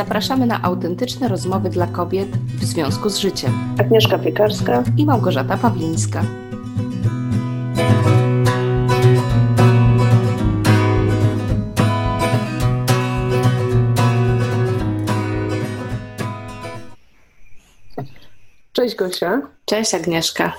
zapraszamy 0.00 0.46
na 0.46 0.62
autentyczne 0.62 1.28
rozmowy 1.28 1.70
dla 1.70 1.86
kobiet 1.86 2.28
w 2.28 2.64
związku 2.64 3.08
z 3.08 3.18
życiem. 3.18 3.52
Agnieszka 3.80 4.18
Piekarska 4.18 4.84
i 4.96 5.04
Małgorzata 5.04 5.56
Pawlińska. 5.56 6.22
Cześć 18.72 18.96
Gosia. 18.96 19.42
Cześć 19.64 19.94
Agnieszka. 19.94 20.52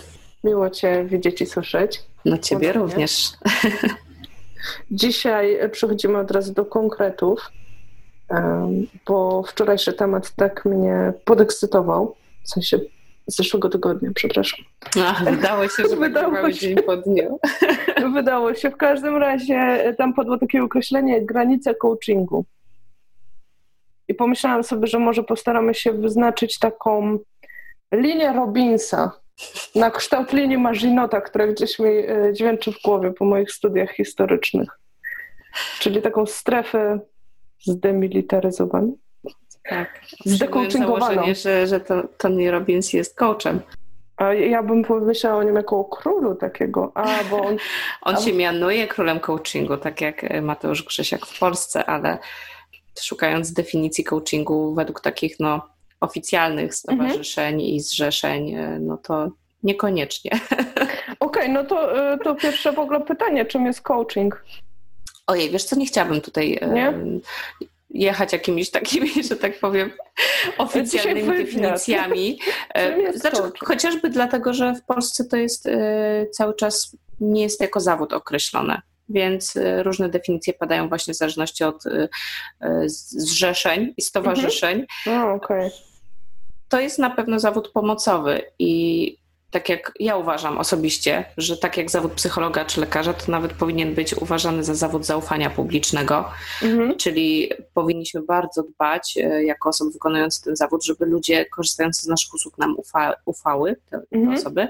Miło 0.43 0.69
Cię 0.69 1.05
widzieć 1.05 1.41
i 1.41 1.45
słyszeć. 1.45 2.03
No 2.25 2.37
Ciebie 2.37 2.73
również. 2.73 3.29
Dzisiaj 4.91 5.69
przechodzimy 5.71 6.17
od 6.17 6.31
razu 6.31 6.53
do 6.53 6.65
konkretów, 6.65 7.51
bo 9.07 9.43
wczorajszy 9.43 9.93
temat 9.93 10.35
tak 10.35 10.65
mnie 10.65 11.13
podekscytował, 11.25 12.15
w 12.43 12.49
sensie 12.49 12.79
zeszłego 13.27 13.69
tygodnia, 13.69 14.09
przepraszam. 14.15 14.65
Ach, 15.03 15.23
wydało 15.23 15.67
się, 15.67 15.83
że 15.89 15.95
wydało 15.95 16.51
się. 16.51 16.59
dzień 16.59 16.75
po 16.75 16.97
dniu. 16.97 17.39
Wydało 18.13 18.53
się. 18.53 18.69
W 18.69 18.77
każdym 18.77 19.17
razie 19.17 19.93
tam 19.97 20.13
padło 20.13 20.37
takie 20.37 20.63
określenie 20.63 21.25
granice 21.25 21.75
coachingu. 21.75 22.45
I 24.07 24.13
pomyślałam 24.13 24.63
sobie, 24.63 24.87
że 24.87 24.99
może 24.99 25.23
postaramy 25.23 25.73
się 25.73 25.91
wyznaczyć 25.91 26.59
taką 26.59 27.19
linię 27.93 28.33
Robinsa, 28.33 29.11
na 29.75 29.91
kształt 29.91 30.33
linii 30.33 30.57
Marzinota, 30.57 31.21
która 31.21 31.47
gdzieś 31.47 31.79
mi 31.79 31.89
e, 31.89 32.33
dźwięczy 32.33 32.71
w 32.71 32.81
głowie 32.81 33.11
po 33.11 33.25
moich 33.25 33.51
studiach 33.51 33.91
historycznych. 33.91 34.69
Czyli 35.79 36.01
taką 36.01 36.25
strefę 36.25 36.99
zdemilitaryzowaną. 37.65 38.97
Tak. 39.69 40.01
Zdecoachingowaną. 40.25 41.23
że, 41.33 41.67
że 41.67 41.79
to 41.79 42.03
Tony 42.17 42.51
Robbins 42.51 42.93
jest 42.93 43.15
coachem. 43.15 43.61
A 44.17 44.33
ja 44.33 44.63
bym 44.63 44.83
pomyślała 44.83 45.37
o 45.37 45.43
nim 45.43 45.55
jako 45.55 45.79
o 45.79 45.83
królu 45.83 46.35
takiego. 46.35 46.91
A, 46.95 47.23
bo 47.29 47.41
on, 47.41 47.57
on 48.01 48.17
się 48.21 48.33
mianuje 48.33 48.87
królem 48.87 49.19
coachingu, 49.19 49.77
tak 49.77 50.01
jak 50.01 50.41
Mateusz 50.41 50.83
Grzesiak 50.83 51.25
w 51.25 51.39
Polsce, 51.39 51.85
ale 51.85 52.17
szukając 53.01 53.53
definicji 53.53 54.03
coachingu 54.03 54.73
według 54.73 55.01
takich 55.01 55.39
no, 55.39 55.61
oficjalnych 55.99 56.75
stowarzyszeń 56.75 57.53
mhm. 57.53 57.61
i 57.61 57.79
zrzeszeń, 57.79 58.55
no 58.79 58.97
to 58.97 59.31
niekoniecznie. 59.63 60.31
Okej, 61.19 61.19
okay, 61.19 61.49
no 61.49 61.63
to, 61.63 62.11
e, 62.13 62.17
to 62.17 62.35
pierwsze 62.35 62.71
w 62.71 62.79
ogóle 62.79 63.01
pytanie, 63.01 63.45
czym 63.45 63.65
jest 63.65 63.81
coaching? 63.81 64.43
Ojej, 65.27 65.49
wiesz 65.49 65.63
co, 65.63 65.75
nie 65.75 65.85
chciałabym 65.85 66.21
tutaj 66.21 66.57
e, 66.61 66.67
nie? 66.67 66.93
jechać 67.89 68.33
jakimiś 68.33 68.71
takimi, 68.71 69.09
że 69.29 69.35
tak 69.35 69.59
powiem, 69.59 69.91
oficjalnymi 70.57 71.37
definicjami. 71.37 72.39
Znaczy, 73.15 73.41
chociażby 73.59 74.09
dlatego, 74.09 74.53
że 74.53 74.75
w 74.75 74.85
Polsce 74.85 75.25
to 75.25 75.37
jest 75.37 75.69
cały 76.31 76.55
czas 76.55 76.95
nie 77.19 77.41
jest 77.41 77.61
jako 77.61 77.79
zawód 77.79 78.13
określone 78.13 78.81
więc 79.09 79.55
y, 79.55 79.83
różne 79.83 80.09
definicje 80.09 80.53
padają 80.53 80.89
właśnie 80.89 81.13
w 81.13 81.17
zależności 81.17 81.63
od 81.63 81.83
zrzeszeń 82.85 83.93
i 83.97 84.01
stowarzyszeń. 84.01 84.85
Mhm. 85.07 85.25
Oh, 85.25 85.33
okay. 85.33 85.71
To 86.69 86.79
jest 86.79 86.99
na 86.99 87.09
pewno 87.09 87.39
zawód 87.39 87.71
pomocowy 87.71 88.41
i 88.59 89.17
tak 89.51 89.69
jak 89.69 89.91
ja 89.99 90.17
uważam 90.17 90.57
osobiście, 90.57 91.25
że 91.37 91.57
tak 91.57 91.77
jak 91.77 91.91
zawód 91.91 92.11
psychologa 92.13 92.65
czy 92.65 92.81
lekarza, 92.81 93.13
to 93.13 93.31
nawet 93.31 93.53
powinien 93.53 93.95
być 93.95 94.13
uważany 94.13 94.63
za 94.63 94.75
zawód 94.75 95.05
zaufania 95.05 95.49
publicznego, 95.49 96.29
mhm. 96.61 96.97
czyli 96.97 97.51
powinniśmy 97.73 98.21
bardzo 98.21 98.63
dbać 98.63 99.17
jako 99.43 99.69
osoby 99.69 99.91
wykonujące 99.91 100.43
ten 100.43 100.55
zawód, 100.55 100.85
żeby 100.85 101.05
ludzie 101.05 101.45
korzystający 101.45 102.01
z 102.01 102.07
naszych 102.07 102.33
usług 102.33 102.57
nam 102.57 102.75
ufa, 102.77 103.13
ufały, 103.25 103.75
te, 103.89 104.01
mhm. 104.11 104.37
osoby, 104.37 104.67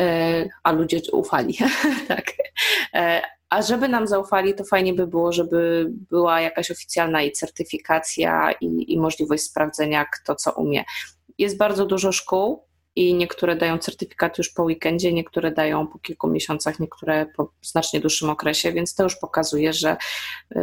E, 0.00 0.48
a 0.62 0.72
ludzie 0.72 1.00
ufali, 1.12 1.58
tak. 2.08 2.32
E, 2.94 3.22
a 3.50 3.62
żeby 3.62 3.88
nam 3.88 4.06
zaufali, 4.06 4.54
to 4.54 4.64
fajnie 4.64 4.94
by 4.94 5.06
było, 5.06 5.32
żeby 5.32 5.90
była 5.90 6.40
jakaś 6.40 6.70
oficjalna 6.70 7.22
i 7.22 7.32
certyfikacja 7.32 8.52
i, 8.60 8.92
i 8.92 8.98
możliwość 8.98 9.42
sprawdzenia, 9.42 10.04
kto 10.04 10.34
co 10.34 10.52
umie. 10.52 10.84
Jest 11.38 11.56
bardzo 11.56 11.86
dużo 11.86 12.12
szkół, 12.12 12.64
i 12.96 13.14
niektóre 13.14 13.56
dają 13.56 13.78
certyfikat 13.78 14.38
już 14.38 14.50
po 14.50 14.62
weekendzie, 14.62 15.12
niektóre 15.12 15.50
dają 15.50 15.86
po 15.86 15.98
kilku 15.98 16.28
miesiącach, 16.28 16.80
niektóre 16.80 17.26
po 17.26 17.52
znacznie 17.62 18.00
dłuższym 18.00 18.30
okresie, 18.30 18.72
więc 18.72 18.94
to 18.94 19.02
już 19.02 19.16
pokazuje, 19.16 19.72
że 19.72 19.96
y, 20.56 20.58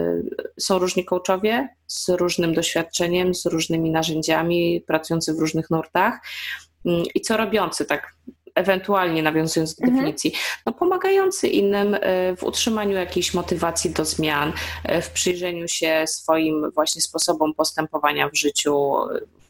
są 0.59 0.79
różni 0.79 1.05
coachowie 1.05 1.69
z 1.87 2.09
różnym 2.09 2.53
doświadczeniem, 2.53 3.35
z 3.35 3.45
różnymi 3.45 3.91
narzędziami, 3.91 4.83
pracujący 4.87 5.33
w 5.33 5.39
różnych 5.39 5.69
nurtach 5.69 6.19
mm, 6.85 7.03
i 7.15 7.21
co 7.21 7.37
robiący 7.37 7.85
tak 7.85 8.15
ewentualnie 8.55 9.23
nawiązując 9.23 9.75
do 9.75 9.83
mhm. 9.83 9.97
definicji, 9.97 10.33
no 10.65 10.73
pomagający 10.73 11.47
innym 11.47 11.97
e, 12.01 12.35
w 12.35 12.43
utrzymaniu 12.43 12.91
jakiejś 12.97 13.33
motywacji 13.33 13.89
do 13.89 14.05
zmian, 14.05 14.53
e, 14.83 15.01
w 15.01 15.09
przyjrzeniu 15.09 15.67
się 15.67 16.03
swoim 16.07 16.71
właśnie 16.71 17.01
sposobom 17.01 17.53
postępowania 17.53 18.29
w 18.29 18.35
życiu, 18.35 18.95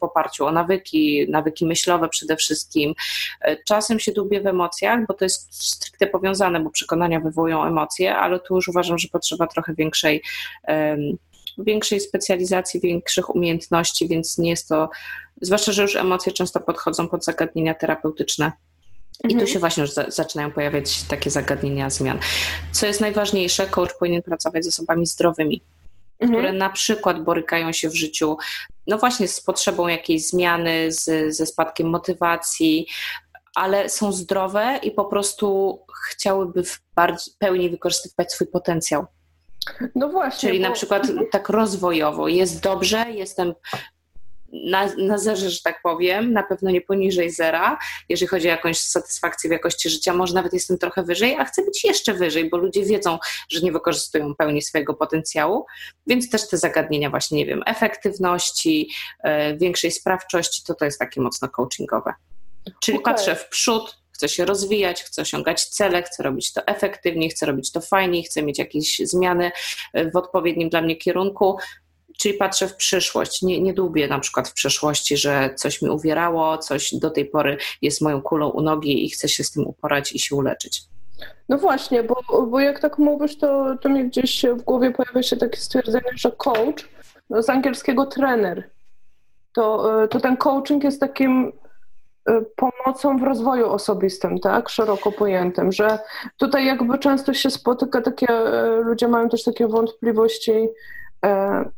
w 0.00 0.02
oparciu 0.02 0.46
o 0.46 0.52
nawyki, 0.52 1.26
nawyki 1.28 1.66
myślowe 1.66 2.08
przede 2.08 2.36
wszystkim. 2.36 2.94
E, 3.40 3.56
czasem 3.64 4.00
się 4.00 4.12
dłubię 4.12 4.40
w 4.40 4.46
emocjach, 4.46 5.06
bo 5.06 5.14
to 5.14 5.24
jest 5.24 5.64
stricte 5.64 6.06
powiązane, 6.06 6.60
bo 6.60 6.70
przekonania 6.70 7.20
wywołują 7.20 7.64
emocje, 7.64 8.16
ale 8.16 8.40
tu 8.40 8.54
już 8.54 8.68
uważam, 8.68 8.98
że 8.98 9.08
potrzeba 9.08 9.46
trochę 9.46 9.74
większej 9.74 10.22
większej 11.58 12.00
specjalizacji, 12.00 12.80
większych 12.80 13.34
umiejętności, 13.34 14.08
więc 14.08 14.38
nie 14.38 14.50
jest 14.50 14.68
to, 14.68 14.90
zwłaszcza, 15.40 15.72
że 15.72 15.82
już 15.82 15.96
emocje 15.96 16.32
często 16.32 16.60
podchodzą 16.60 17.08
pod 17.08 17.24
zagadnienia 17.24 17.74
terapeutyczne. 17.74 18.52
I 19.24 19.28
tu 19.28 19.34
mhm. 19.34 19.46
się 19.46 19.58
właśnie 19.58 19.80
już 19.80 19.92
za, 19.92 20.10
zaczynają 20.10 20.50
pojawiać 20.50 21.02
takie 21.02 21.30
zagadnienia 21.30 21.90
zmian. 21.90 22.18
Co 22.72 22.86
jest 22.86 23.00
najważniejsze, 23.00 23.66
coach 23.66 23.98
powinien 23.98 24.22
pracować 24.22 24.64
z 24.64 24.68
osobami 24.68 25.06
zdrowymi, 25.06 25.62
mhm. 26.20 26.38
które 26.38 26.52
na 26.52 26.70
przykład 26.70 27.24
borykają 27.24 27.72
się 27.72 27.88
w 27.88 27.94
życiu, 27.94 28.36
no 28.86 28.98
właśnie 28.98 29.28
z 29.28 29.40
potrzebą 29.40 29.88
jakiejś 29.88 30.28
zmiany, 30.28 30.92
z, 30.92 31.36
ze 31.36 31.46
spadkiem 31.46 31.88
motywacji, 31.88 32.86
ale 33.54 33.88
są 33.88 34.12
zdrowe 34.12 34.80
i 34.82 34.90
po 34.90 35.04
prostu 35.04 35.78
chciałyby 36.08 36.64
w 36.64 36.80
bardziej, 36.94 37.34
pełni 37.38 37.70
wykorzystywać 37.70 38.32
swój 38.32 38.46
potencjał. 38.46 39.06
No 39.94 40.08
właśnie. 40.08 40.48
Czyli 40.48 40.60
bo... 40.60 40.68
na 40.68 40.74
przykład 40.74 41.06
tak 41.32 41.48
rozwojowo. 41.48 42.28
Jest 42.28 42.62
dobrze, 42.62 43.06
jestem 43.10 43.54
na, 44.52 44.86
na 44.98 45.18
zerze, 45.18 45.50
że 45.50 45.62
tak 45.62 45.82
powiem, 45.82 46.32
na 46.32 46.42
pewno 46.42 46.70
nie 46.70 46.80
poniżej 46.80 47.30
zera, 47.30 47.78
jeżeli 48.08 48.28
chodzi 48.28 48.48
o 48.48 48.50
jakąś 48.50 48.78
satysfakcję 48.78 49.48
w 49.48 49.52
jakości 49.52 49.90
życia, 49.90 50.14
może 50.14 50.34
nawet 50.34 50.52
jestem 50.52 50.78
trochę 50.78 51.02
wyżej, 51.02 51.36
a 51.38 51.44
chcę 51.44 51.62
być 51.64 51.84
jeszcze 51.84 52.14
wyżej, 52.14 52.50
bo 52.50 52.56
ludzie 52.56 52.84
wiedzą, 52.84 53.18
że 53.48 53.60
nie 53.60 53.72
wykorzystują 53.72 54.34
pełni 54.34 54.62
swojego 54.62 54.94
potencjału, 54.94 55.66
więc 56.06 56.30
też 56.30 56.48
te 56.48 56.58
zagadnienia 56.58 57.10
właśnie, 57.10 57.38
nie 57.38 57.46
wiem, 57.46 57.62
efektywności, 57.66 58.90
yy, 59.24 59.30
większej 59.58 59.90
sprawczości, 59.90 60.62
to 60.66 60.74
to 60.74 60.84
jest 60.84 60.98
takie 60.98 61.20
mocno 61.20 61.48
coachingowe. 61.48 62.14
Czyli 62.80 62.98
okay. 62.98 63.14
patrzę 63.14 63.36
w 63.36 63.48
przód, 63.48 64.02
chcę 64.12 64.28
się 64.28 64.44
rozwijać, 64.44 65.02
chcę 65.02 65.22
osiągać 65.22 65.64
cele, 65.64 66.02
chcę 66.02 66.22
robić 66.22 66.52
to 66.52 66.66
efektywniej, 66.66 67.30
chcę 67.30 67.46
robić 67.46 67.72
to 67.72 67.80
fajniej, 67.80 68.22
chcę 68.22 68.42
mieć 68.42 68.58
jakieś 68.58 68.98
zmiany 68.98 69.52
e, 69.92 70.10
w 70.10 70.16
odpowiednim 70.16 70.68
dla 70.68 70.82
mnie 70.82 70.96
kierunku, 70.96 71.56
Czyli 72.18 72.34
patrzę 72.34 72.68
w 72.68 72.76
przyszłość, 72.76 73.42
nie, 73.42 73.60
nie 73.60 73.74
dłubię 73.74 74.08
na 74.08 74.18
przykład 74.18 74.48
w 74.48 74.52
przeszłości, 74.52 75.16
że 75.16 75.50
coś 75.56 75.82
mi 75.82 75.90
uwierało, 75.90 76.58
coś 76.58 76.94
do 76.94 77.10
tej 77.10 77.24
pory 77.24 77.56
jest 77.82 78.00
moją 78.00 78.22
kulą 78.22 78.48
u 78.48 78.60
nogi 78.60 79.04
i 79.04 79.10
chcę 79.10 79.28
się 79.28 79.44
z 79.44 79.50
tym 79.50 79.66
uporać 79.66 80.12
i 80.12 80.18
się 80.18 80.36
uleczyć. 80.36 80.82
No 81.48 81.58
właśnie, 81.58 82.02
bo, 82.02 82.46
bo 82.46 82.60
jak 82.60 82.80
tak 82.80 82.98
mówisz, 82.98 83.38
to, 83.38 83.76
to 83.82 83.88
mi 83.88 84.04
gdzieś 84.04 84.44
w 84.44 84.62
głowie 84.62 84.90
pojawia 84.90 85.22
się 85.22 85.36
takie 85.36 85.56
stwierdzenie, 85.56 86.10
że 86.14 86.32
coach, 86.32 86.88
no 87.30 87.42
z 87.42 87.50
angielskiego 87.50 88.06
trener, 88.06 88.70
to, 89.52 89.90
to 90.10 90.20
ten 90.20 90.36
coaching 90.36 90.84
jest 90.84 91.00
takim 91.00 91.52
e, 92.28 92.40
pomocą 92.56 93.18
w 93.18 93.22
rozwoju 93.22 93.68
osobistym, 93.68 94.38
tak, 94.38 94.68
szeroko 94.68 95.12
pojętym, 95.12 95.72
że 95.72 95.98
tutaj 96.36 96.66
jakby 96.66 96.98
często 96.98 97.34
się 97.34 97.50
spotyka 97.50 98.00
takie, 98.00 98.28
e, 98.28 98.76
ludzie 98.76 99.08
mają 99.08 99.28
też 99.28 99.44
takie 99.44 99.68
wątpliwości, 99.68 100.52
E, 100.52 100.68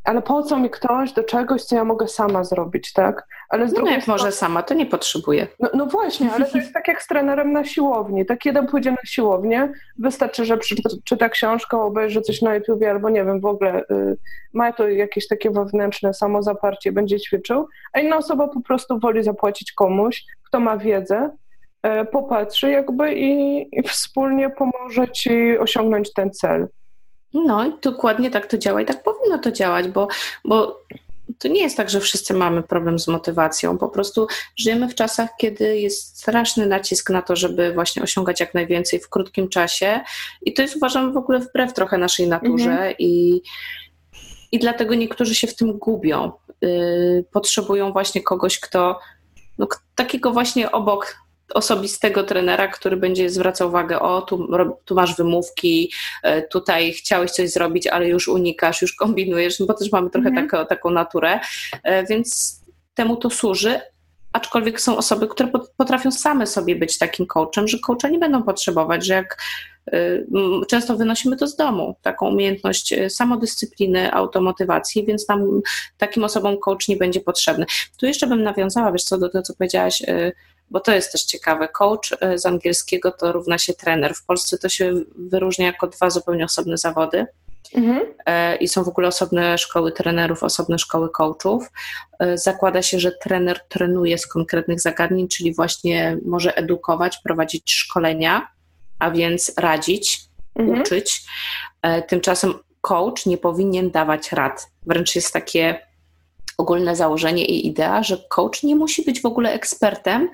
ale 0.04 0.22
po 0.22 0.42
co 0.42 0.58
mi 0.58 0.70
ktoś 0.70 1.12
do 1.12 1.24
czegoś, 1.24 1.62
co 1.62 1.76
ja 1.76 1.84
mogę 1.84 2.08
sama 2.08 2.44
zrobić, 2.44 2.92
tak? 2.92 3.26
Ale 3.48 3.68
z 3.68 3.72
no 3.72 3.90
jak 3.90 4.02
strony... 4.02 4.18
może 4.18 4.32
sama, 4.32 4.62
to 4.62 4.74
nie 4.74 4.86
potrzebuje. 4.86 5.46
No, 5.60 5.68
no, 5.74 5.86
właśnie, 5.86 6.32
ale 6.32 6.44
to 6.46 6.58
jest 6.58 6.72
tak 6.78 6.88
jak 6.88 7.02
z 7.02 7.06
trenerem 7.06 7.52
na 7.52 7.64
siłowni. 7.64 8.26
Tak 8.26 8.44
jeden 8.44 8.66
pójdzie 8.66 8.90
na 8.90 9.04
siłownię, 9.04 9.72
wystarczy, 9.98 10.44
że 10.44 10.58
przeczyta 10.58 11.28
książkę, 11.28 11.80
obejrzy 11.80 12.20
coś 12.20 12.42
na 12.42 12.54
YouTubie 12.54 12.90
albo 12.90 13.10
nie 13.10 13.24
wiem, 13.24 13.40
w 13.40 13.46
ogóle 13.46 13.80
y, 13.90 14.16
ma 14.52 14.72
to 14.72 14.88
jakieś 14.88 15.28
takie 15.28 15.50
wewnętrzne 15.50 16.14
samozaparcie, 16.14 16.92
będzie 16.92 17.20
ćwiczył, 17.20 17.68
a 17.92 18.00
inna 18.00 18.16
osoba 18.16 18.48
po 18.48 18.60
prostu 18.60 18.98
woli 18.98 19.22
zapłacić 19.22 19.72
komuś, 19.72 20.24
kto 20.42 20.60
ma 20.60 20.76
wiedzę, 20.76 21.30
y, 21.86 22.04
popatrzy 22.04 22.70
jakby 22.70 23.14
i, 23.14 23.66
i 23.78 23.82
wspólnie 23.82 24.50
pomoże 24.50 25.08
ci 25.08 25.58
osiągnąć 25.58 26.12
ten 26.12 26.30
cel. 26.30 26.68
No 27.34 27.66
i 27.66 27.72
dokładnie 27.82 28.30
tak 28.30 28.46
to 28.46 28.58
działa 28.58 28.80
i 28.80 28.86
tak 28.86 29.02
powinno 29.02 29.38
to 29.38 29.52
działać, 29.52 29.88
bo, 29.88 30.08
bo 30.44 30.80
to 31.38 31.48
nie 31.48 31.60
jest 31.60 31.76
tak, 31.76 31.90
że 31.90 32.00
wszyscy 32.00 32.34
mamy 32.34 32.62
problem 32.62 32.98
z 32.98 33.08
motywacją. 33.08 33.78
Po 33.78 33.88
prostu 33.88 34.26
żyjemy 34.56 34.88
w 34.88 34.94
czasach, 34.94 35.30
kiedy 35.38 35.78
jest 35.80 36.18
straszny 36.18 36.66
nacisk 36.66 37.10
na 37.10 37.22
to, 37.22 37.36
żeby 37.36 37.72
właśnie 37.72 38.02
osiągać 38.02 38.40
jak 38.40 38.54
najwięcej 38.54 39.00
w 39.00 39.08
krótkim 39.08 39.48
czasie. 39.48 40.00
I 40.42 40.54
to 40.54 40.62
jest 40.62 40.76
uważam 40.76 41.12
w 41.12 41.16
ogóle 41.16 41.40
wbrew 41.40 41.72
trochę 41.72 41.98
naszej 41.98 42.28
naturze 42.28 42.70
mhm. 42.70 42.94
i, 42.98 43.42
i 44.52 44.58
dlatego 44.58 44.94
niektórzy 44.94 45.34
się 45.34 45.46
w 45.46 45.56
tym 45.56 45.78
gubią. 45.78 46.32
Yy, 46.60 47.24
potrzebują 47.32 47.92
właśnie 47.92 48.22
kogoś, 48.22 48.60
kto 48.60 48.98
no, 49.58 49.66
takiego 49.94 50.30
właśnie 50.30 50.72
obok 50.72 51.16
osobistego 51.54 52.24
trenera, 52.24 52.68
który 52.68 52.96
będzie 52.96 53.30
zwracał 53.30 53.68
uwagę, 53.68 54.00
o 54.00 54.22
tu, 54.22 54.48
tu, 54.84 54.94
masz 54.94 55.16
wymówki, 55.16 55.92
e, 56.22 56.42
tutaj 56.42 56.92
chciałeś 56.92 57.30
coś 57.30 57.50
zrobić, 57.50 57.86
ale 57.86 58.08
już 58.08 58.28
unikasz, 58.28 58.82
już 58.82 58.94
kombinujesz, 58.94 59.62
bo 59.66 59.74
też 59.74 59.92
mamy 59.92 60.10
trochę 60.10 60.28
mhm. 60.28 60.48
taką, 60.48 60.66
taką 60.66 60.90
naturę, 60.90 61.40
e, 61.82 62.06
więc 62.06 62.60
temu 62.94 63.16
to 63.16 63.30
służy, 63.30 63.80
aczkolwiek 64.32 64.80
są 64.80 64.96
osoby, 64.96 65.28
które 65.28 65.50
potrafią 65.76 66.12
same 66.12 66.46
sobie 66.46 66.76
być 66.76 66.98
takim 66.98 67.26
coachem, 67.26 67.68
że 67.68 67.78
coacha 67.78 68.08
nie 68.08 68.18
będą 68.18 68.42
potrzebować, 68.42 69.06
że 69.06 69.14
jak 69.14 69.42
e, 69.92 69.98
często 70.68 70.96
wynosimy 70.96 71.36
to 71.36 71.46
z 71.46 71.56
domu, 71.56 71.96
taką 72.02 72.28
umiejętność 72.28 72.94
samodyscypliny, 73.08 74.12
automotywacji, 74.12 75.06
więc 75.06 75.28
nam 75.28 75.60
takim 75.98 76.24
osobom 76.24 76.58
coach 76.58 76.88
nie 76.88 76.96
będzie 76.96 77.20
potrzebny. 77.20 77.66
Tu 78.00 78.06
jeszcze 78.06 78.26
bym 78.26 78.42
nawiązała, 78.42 78.92
wiesz 78.92 79.04
co, 79.04 79.18
do 79.18 79.28
tego, 79.28 79.42
co 79.42 79.54
powiedziałaś, 79.54 80.02
bo 80.70 80.80
to 80.80 80.94
jest 80.94 81.12
też 81.12 81.24
ciekawe. 81.24 81.68
Coach 81.68 82.12
e, 82.20 82.38
z 82.38 82.46
angielskiego 82.46 83.12
to 83.12 83.32
równa 83.32 83.58
się 83.58 83.74
trener. 83.74 84.14
W 84.14 84.24
Polsce 84.24 84.58
to 84.58 84.68
się 84.68 84.94
wyróżnia 85.16 85.66
jako 85.66 85.86
dwa 85.86 86.10
zupełnie 86.10 86.44
osobne 86.44 86.78
zawody. 86.78 87.26
Mhm. 87.74 88.06
E, 88.26 88.56
I 88.56 88.68
są 88.68 88.84
w 88.84 88.88
ogóle 88.88 89.08
osobne 89.08 89.58
szkoły 89.58 89.92
trenerów, 89.92 90.42
osobne 90.42 90.78
szkoły 90.78 91.10
coachów. 91.10 91.70
E, 92.18 92.38
zakłada 92.38 92.82
się, 92.82 93.00
że 93.00 93.12
trener 93.12 93.60
trenuje 93.68 94.18
z 94.18 94.26
konkretnych 94.26 94.80
zagadnień, 94.80 95.28
czyli 95.28 95.54
właśnie 95.54 96.18
może 96.24 96.56
edukować, 96.56 97.18
prowadzić 97.24 97.72
szkolenia, 97.72 98.48
a 98.98 99.10
więc 99.10 99.52
radzić, 99.58 100.20
mhm. 100.54 100.80
uczyć. 100.80 101.22
Tymczasem 102.08 102.54
coach 102.80 103.26
nie 103.26 103.38
powinien 103.38 103.90
dawać 103.90 104.32
rad. 104.32 104.70
Wręcz 104.86 105.16
jest 105.16 105.32
takie 105.32 105.80
ogólne 106.58 106.96
założenie 106.96 107.44
i 107.44 107.66
idea, 107.66 108.02
że 108.02 108.18
coach 108.28 108.62
nie 108.62 108.76
musi 108.76 109.02
być 109.02 109.20
w 109.20 109.26
ogóle 109.26 109.52
ekspertem 109.52 110.28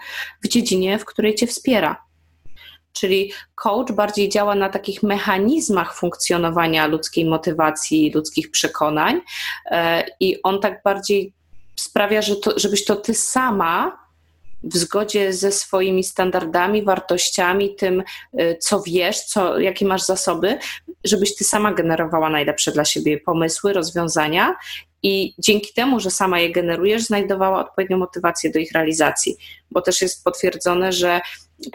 w 0.45 0.49
dziedzinie, 0.49 0.99
w 0.99 1.05
której 1.05 1.35
cię 1.35 1.47
wspiera. 1.47 2.05
Czyli 2.93 3.33
coach 3.55 3.93
bardziej 3.93 4.29
działa 4.29 4.55
na 4.55 4.69
takich 4.69 5.03
mechanizmach 5.03 5.95
funkcjonowania 5.95 6.87
ludzkiej 6.87 7.25
motywacji, 7.25 8.13
ludzkich 8.15 8.51
przekonań, 8.51 9.21
e, 9.71 10.05
i 10.21 10.43
on 10.43 10.61
tak 10.61 10.83
bardziej 10.85 11.33
sprawia, 11.77 12.23
że 12.23 12.37
to, 12.37 12.53
żebyś 12.57 12.85
to 12.85 12.97
ty 12.97 13.15
sama 13.15 14.01
w 14.63 14.77
zgodzie 14.77 15.33
ze 15.33 15.53
swoimi 15.53 16.05
standardami, 16.05 16.83
wartościami, 16.83 17.75
tym, 17.75 18.03
e, 18.39 18.57
co 18.57 18.83
wiesz, 18.83 19.21
co, 19.21 19.59
jakie 19.59 19.87
masz 19.87 20.03
zasoby, 20.03 20.59
żebyś 21.05 21.37
ty 21.37 21.45
sama 21.45 21.73
generowała 21.73 22.31
najlepsze 22.31 22.73
dla 22.73 22.85
siebie 22.85 23.19
pomysły, 23.19 23.73
rozwiązania 23.73 24.57
i 25.03 25.35
dzięki 25.39 25.75
temu, 25.75 26.01
że 26.01 26.11
sama 26.11 26.41
je 26.41 26.53
generujesz, 26.53 27.03
znajdowała 27.03 27.61
odpowiednią 27.61 27.99
motywację 27.99 28.51
do 28.51 28.59
ich 28.59 28.73
realizacji, 28.73 29.37
bo 29.71 29.83
też 29.83 30.03
jest 30.03 30.25
potwierdzone, 30.25 30.93
że 30.93 31.21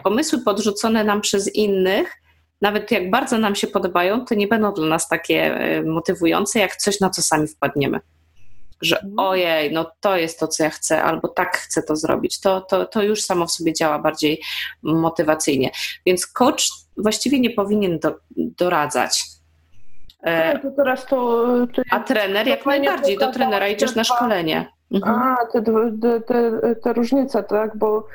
pomysły 0.02 0.38
podrzucone 0.44 1.04
nam 1.04 1.20
przez 1.20 1.54
innych, 1.54 2.22
nawet 2.60 2.90
jak 2.90 3.10
bardzo 3.10 3.38
nam 3.38 3.54
się 3.54 3.66
podobają, 3.66 4.24
to 4.24 4.34
nie 4.34 4.48
będą 4.48 4.74
dla 4.74 4.86
nas 4.86 5.08
takie 5.08 5.54
e, 5.54 5.82
motywujące, 5.82 6.58
jak 6.58 6.76
coś, 6.76 7.00
na 7.00 7.10
co 7.10 7.22
sami 7.22 7.48
wpadniemy. 7.48 8.00
Że 8.80 8.96
mhm. 8.96 9.18
ojej, 9.18 9.72
no 9.72 9.90
to 10.00 10.16
jest 10.16 10.40
to, 10.40 10.48
co 10.48 10.64
ja 10.64 10.70
chcę, 10.70 11.02
albo 11.02 11.28
tak 11.28 11.56
chcę 11.56 11.82
to 11.82 11.96
zrobić. 11.96 12.40
To, 12.40 12.60
to, 12.60 12.84
to 12.84 13.02
już 13.02 13.22
samo 13.22 13.46
w 13.46 13.52
sobie 13.52 13.72
działa 13.72 13.98
bardziej 13.98 14.42
motywacyjnie. 14.82 15.70
Więc 16.06 16.26
coach 16.26 16.68
właściwie 16.96 17.40
nie 17.40 17.50
powinien 17.50 17.98
do, 17.98 18.14
doradzać 18.36 19.35
E, 20.22 20.58
to 20.58 20.70
teraz 20.70 21.06
to, 21.06 21.16
to 21.74 21.82
A 21.90 22.00
trener 22.00 22.46
jak 22.46 22.66
najbardziej, 22.66 23.18
do 23.18 23.32
trenera 23.32 23.68
idziesz 23.68 23.94
na 23.94 24.04
szkolenie. 24.04 24.72
Mhm. 24.90 25.18
A, 25.18 25.36
te, 25.52 25.62
te, 25.62 26.20
te, 26.20 26.74
te 26.74 26.92
różnice, 26.92 27.42
tak, 27.42 27.76
bo, 27.76 28.06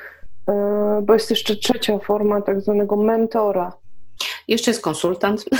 e, 0.48 1.02
bo 1.02 1.14
jest 1.14 1.30
jeszcze 1.30 1.56
trzecia 1.56 1.98
forma 1.98 2.42
tak 2.42 2.60
zwanego 2.60 2.96
mentora. 2.96 3.72
Jeszcze 4.48 4.70
jest 4.70 4.82
konsultant. 4.82 5.44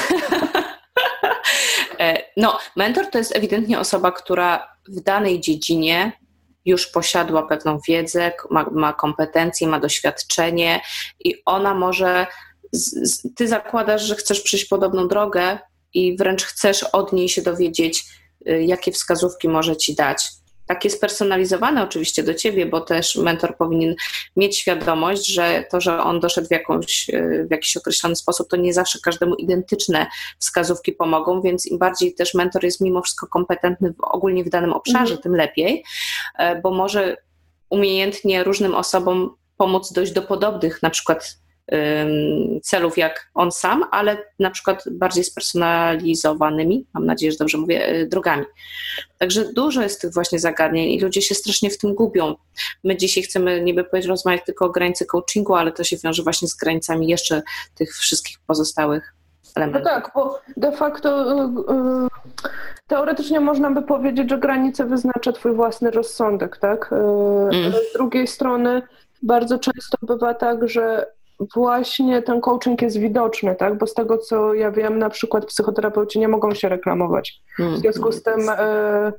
E, 1.99 2.23
no, 2.37 2.59
mentor 2.77 3.07
to 3.07 3.19
jest 3.19 3.37
ewidentnie 3.37 3.79
osoba, 3.79 4.13
która 4.13 4.69
w 4.89 5.01
danej 5.01 5.41
dziedzinie 5.41 6.13
już 6.65 6.87
posiadła 6.87 7.43
pewną 7.43 7.79
wiedzę, 7.89 8.33
ma, 8.51 8.67
ma 8.73 8.93
kompetencje, 8.93 9.69
ma 9.69 9.81
doświadczenie 9.81 10.81
i 11.25 11.43
ona 11.45 11.75
może. 11.75 12.27
Z, 12.73 13.11
z, 13.11 13.35
ty 13.35 13.49
zakładasz, 13.49 14.03
że 14.03 14.15
chcesz 14.15 14.41
przyjść 14.41 14.65
podobną 14.65 15.09
drogę, 15.09 15.59
i 15.95 16.17
wręcz 16.17 16.45
chcesz 16.45 16.83
od 16.83 17.13
niej 17.13 17.29
się 17.29 17.43
dowiedzieć, 17.43 18.05
y, 18.49 18.63
jakie 18.63 18.93
wskazówki 18.93 19.49
może 19.49 19.77
ci 19.77 19.95
dać. 19.95 20.29
Takie 20.67 20.91
spersonalizowane 20.91 21.83
oczywiście 21.83 22.23
do 22.23 22.35
ciebie, 22.35 22.67
bo 22.67 22.81
też 22.81 23.17
mentor 23.17 23.57
powinien 23.57 23.95
mieć 24.37 24.59
świadomość, 24.59 25.27
że 25.27 25.65
to, 25.71 25.81
że 25.81 26.03
on 26.03 26.21
doszedł 26.21 26.49
w, 26.49 26.51
jakąś, 26.51 27.09
y, 27.09 27.47
w 27.49 27.51
jakiś 27.51 27.77
określony 27.77 28.17
sposób, 28.17 28.49
to 28.49 28.57
nie 28.57 28.73
zawsze 28.73 28.99
każdemu 29.05 29.35
identyczne 29.35 30.07
wskazówki 30.39 30.93
pomogą, 30.93 31.43
więc 31.43 31.67
im 31.67 31.79
bardziej 31.79 32.15
też 32.15 32.35
mentor 32.35 32.65
jest 32.65 32.81
mimo 32.81 33.03
wszystko 33.03 33.27
kompetentny 33.27 33.93
w, 33.93 34.01
ogólnie 34.01 34.45
w 34.45 34.49
danym 34.49 34.73
obszarze, 34.73 35.15
mhm. 35.15 35.23
tym 35.23 35.37
lepiej, 35.37 35.85
e, 36.39 36.61
bo 36.61 36.71
może 36.71 37.17
umiejętnie 37.71 38.45
różnym 38.45 38.75
osobom 38.75 39.37
pomóc 39.57 39.93
dojść 39.93 40.13
do 40.13 40.23
podobnych, 40.23 40.83
na 40.83 40.91
przykład 40.91 41.39
celów 42.63 42.99
jak 42.99 43.31
on 43.35 43.53
sam, 43.53 43.85
ale 43.91 44.17
na 44.39 44.51
przykład 44.51 44.85
bardziej 44.91 45.25
spersonalizowanymi, 45.25 46.87
mam 46.95 47.07
nadzieję, 47.07 47.33
że 47.33 47.39
dobrze 47.39 47.59
mówię, 47.59 47.95
y, 47.95 48.07
drogami. 48.07 48.45
Także 49.19 49.53
dużo 49.53 49.83
jest 49.83 50.01
tych 50.01 50.13
właśnie 50.13 50.39
zagadnień 50.39 50.91
i 50.91 51.01
ludzie 51.01 51.23
się 51.23 51.35
strasznie 51.35 51.71
w 51.71 51.79
tym 51.79 51.95
gubią. 51.95 52.35
My 52.85 52.97
dzisiaj 52.97 53.23
chcemy 53.23 53.61
niby 53.61 53.85
powiedzieć 53.85 54.09
rozmawiać 54.09 54.45
tylko 54.47 54.67
o 54.67 54.71
granicy 54.71 55.07
coachingu, 55.07 55.55
ale 55.55 55.73
to 55.73 55.85
się 55.85 55.97
wiąże 56.05 56.23
właśnie 56.23 56.49
z 56.49 56.55
granicami 56.55 57.09
jeszcze 57.09 57.43
tych 57.75 57.97
wszystkich 57.97 58.39
pozostałych 58.47 59.15
elementów. 59.55 59.85
No 59.85 59.91
tak, 59.91 60.11
bo 60.15 60.41
de 60.57 60.73
facto 60.73 61.37
yy, 61.37 62.09
teoretycznie 62.87 63.41
można 63.41 63.71
by 63.71 63.83
powiedzieć, 63.83 64.31
że 64.31 64.39
granice 64.39 64.85
wyznacza 64.85 65.33
twój 65.33 65.55
własny 65.55 65.91
rozsądek, 65.91 66.57
tak? 66.57 66.93
Mm. 66.93 67.73
Z 67.73 67.93
drugiej 67.95 68.27
strony 68.27 68.83
bardzo 69.23 69.59
często 69.59 69.99
bywa 70.03 70.35
tak, 70.35 70.69
że 70.69 71.07
właśnie 71.55 72.23
ten 72.23 72.41
coaching 72.41 72.83
jest 72.83 72.99
widoczny, 72.99 73.57
tak? 73.57 73.79
Bo 73.79 73.87
z 73.87 73.95
tego, 73.95 74.19
co 74.19 74.55
ja 74.55 74.71
wiem, 74.71 74.99
na 74.99 75.11
przykład 75.11 75.47
psychoterapeuci 75.47 76.19
nie 76.19 76.29
mogą 76.29 76.55
się 76.55 76.69
reklamować. 76.69 77.43
W 77.59 77.79
związku 77.79 78.13
z 78.13 78.23
tym 78.23 78.49
e, 78.49 79.13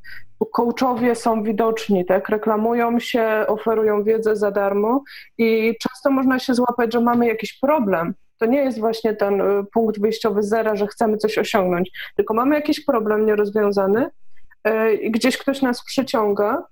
coachowie 0.52 1.16
są 1.16 1.44
widoczni, 1.44 2.06
tak? 2.06 2.30
Reklamują 2.30 3.00
się, 3.00 3.46
oferują 3.48 4.04
wiedzę 4.04 4.36
za 4.36 4.52
darmo 4.52 5.04
i 5.38 5.76
często 5.80 6.12
można 6.12 6.40
się 6.40 6.54
złapać, 6.54 6.94
że 6.94 7.02
mamy 7.02 7.28
jakiś 7.28 7.60
problem. 7.60 8.14
To 8.40 8.46
nie 8.46 8.64
jest 8.64 8.80
właśnie 8.80 9.14
ten 9.14 9.42
e, 9.42 9.64
punkt 9.74 10.02
wyjściowy 10.02 10.44
zera, 10.44 10.76
że 10.76 10.88
chcemy 10.88 11.18
coś 11.18 11.38
osiągnąć, 11.38 11.92
tylko 12.16 12.34
mamy 12.34 12.56
jakiś 12.56 12.86
problem 12.86 13.26
nierozwiązany 13.26 14.10
e, 14.64 14.94
i 14.94 15.12
gdzieś 15.12 15.38
ktoś 15.38 15.62
nas 15.62 15.84
przyciąga 15.84 16.64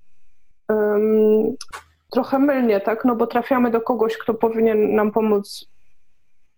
trochę 2.12 2.40
mylnie, 2.40 2.80
tak? 2.80 3.06
No 3.06 3.16
bo 3.16 3.28
trafiamy 3.28 3.72
do 3.72 3.82
kogoś, 3.82 4.18
kto 4.18 4.34
powinien 4.34 4.96
nam 4.96 5.12
pomóc 5.12 5.66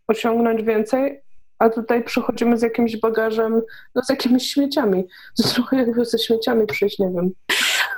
osiągnąć 0.07 0.63
więcej, 0.63 1.21
a 1.59 1.69
tutaj 1.69 2.03
przychodzimy 2.03 2.57
z 2.57 2.61
jakimś 2.61 2.97
bagażem, 2.97 3.61
no 3.95 4.01
z 4.03 4.09
jakimiś 4.09 4.51
śmieciami. 4.51 5.03
To 5.37 5.49
trochę 5.49 5.77
jakby 5.77 6.05
ze 6.05 6.19
śmieciami 6.19 6.67
przyjść, 6.67 6.99
nie 6.99 7.09
wiem. 7.09 7.31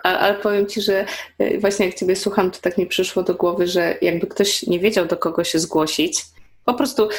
Ale 0.04 0.36
powiem 0.36 0.68
Ci, 0.68 0.82
że 0.82 1.06
e, 1.40 1.58
właśnie 1.58 1.86
jak 1.86 1.96
Ciebie 1.96 2.16
słucham, 2.16 2.52
to 2.52 2.60
tak 2.62 2.78
mi 2.78 2.88
przyszło 2.88 3.24
do 3.24 3.36
głowy, 3.36 3.68
że 3.68 3.98
jakby 4.02 4.28
ktoś 4.28 4.64
nie 4.64 4.80
wiedział, 4.80 5.06
do 5.06 5.18
kogo 5.18 5.44
się 5.44 5.60
zgłosić, 5.60 6.26
po 6.66 6.74
prostu 6.74 7.10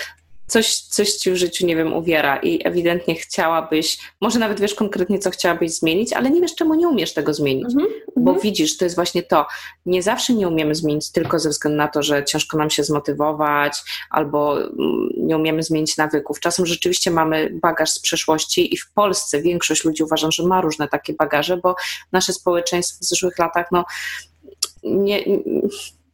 coś, 0.47 0.81
coś 0.81 1.13
ci 1.13 1.31
w 1.31 1.37
życiu, 1.37 1.67
nie 1.67 1.77
wiem, 1.77 1.93
uwiera 1.93 2.37
i 2.37 2.61
ewidentnie 2.65 3.15
chciałabyś, 3.15 3.99
może 4.21 4.39
nawet 4.39 4.61
wiesz 4.61 4.75
konkretnie, 4.75 5.19
co 5.19 5.31
chciałabyś 5.31 5.71
zmienić, 5.73 6.13
ale 6.13 6.31
nie 6.31 6.41
wiesz, 6.41 6.55
czemu 6.55 6.75
nie 6.75 6.89
umiesz 6.89 7.15
tego 7.15 7.35
zmienić, 7.35 7.75
mm 7.75 7.87
-hmm. 7.87 7.91
bo 8.17 8.35
widzisz, 8.35 8.77
to 8.77 8.85
jest 8.85 8.95
właśnie 8.95 9.23
to, 9.23 9.47
nie 9.87 10.03
zawsze 10.03 10.33
nie 10.33 10.49
umiemy 10.49 10.75
zmienić 10.75 11.13
tylko 11.13 11.39
ze 11.39 11.51
względu 11.51 11.79
na 11.79 11.89
to, 11.89 12.03
że 12.03 12.25
ciężko 12.25 12.59
nam 12.59 12.71
się 12.71 12.85
zmotywować 12.85 13.83
albo 14.11 14.59
mm, 14.59 15.09
nie 15.17 15.37
umiemy 15.37 15.63
zmienić 15.63 15.97
nawyków. 15.97 16.41
Czasem 16.41 16.67
rzeczywiście 16.67 17.11
mamy 17.11 17.51
bagaż 17.63 17.91
z 17.91 18.01
przeszłości 18.01 18.75
i 18.75 18.77
w 18.77 18.93
Polsce 18.93 19.43
większość 19.43 19.85
ludzi 19.85 20.03
uważam, 20.03 20.33
że 20.33 20.43
ma 20.43 20.61
różne 20.61 20.89
takie 20.89 21.13
bagaże, 21.13 21.57
bo 21.57 21.75
nasze 22.13 22.33
społeczeństwo 22.33 22.99
w 23.01 23.05
zeszłych 23.05 23.39
latach, 23.39 23.67
no 23.73 23.85
nie, 24.83 25.25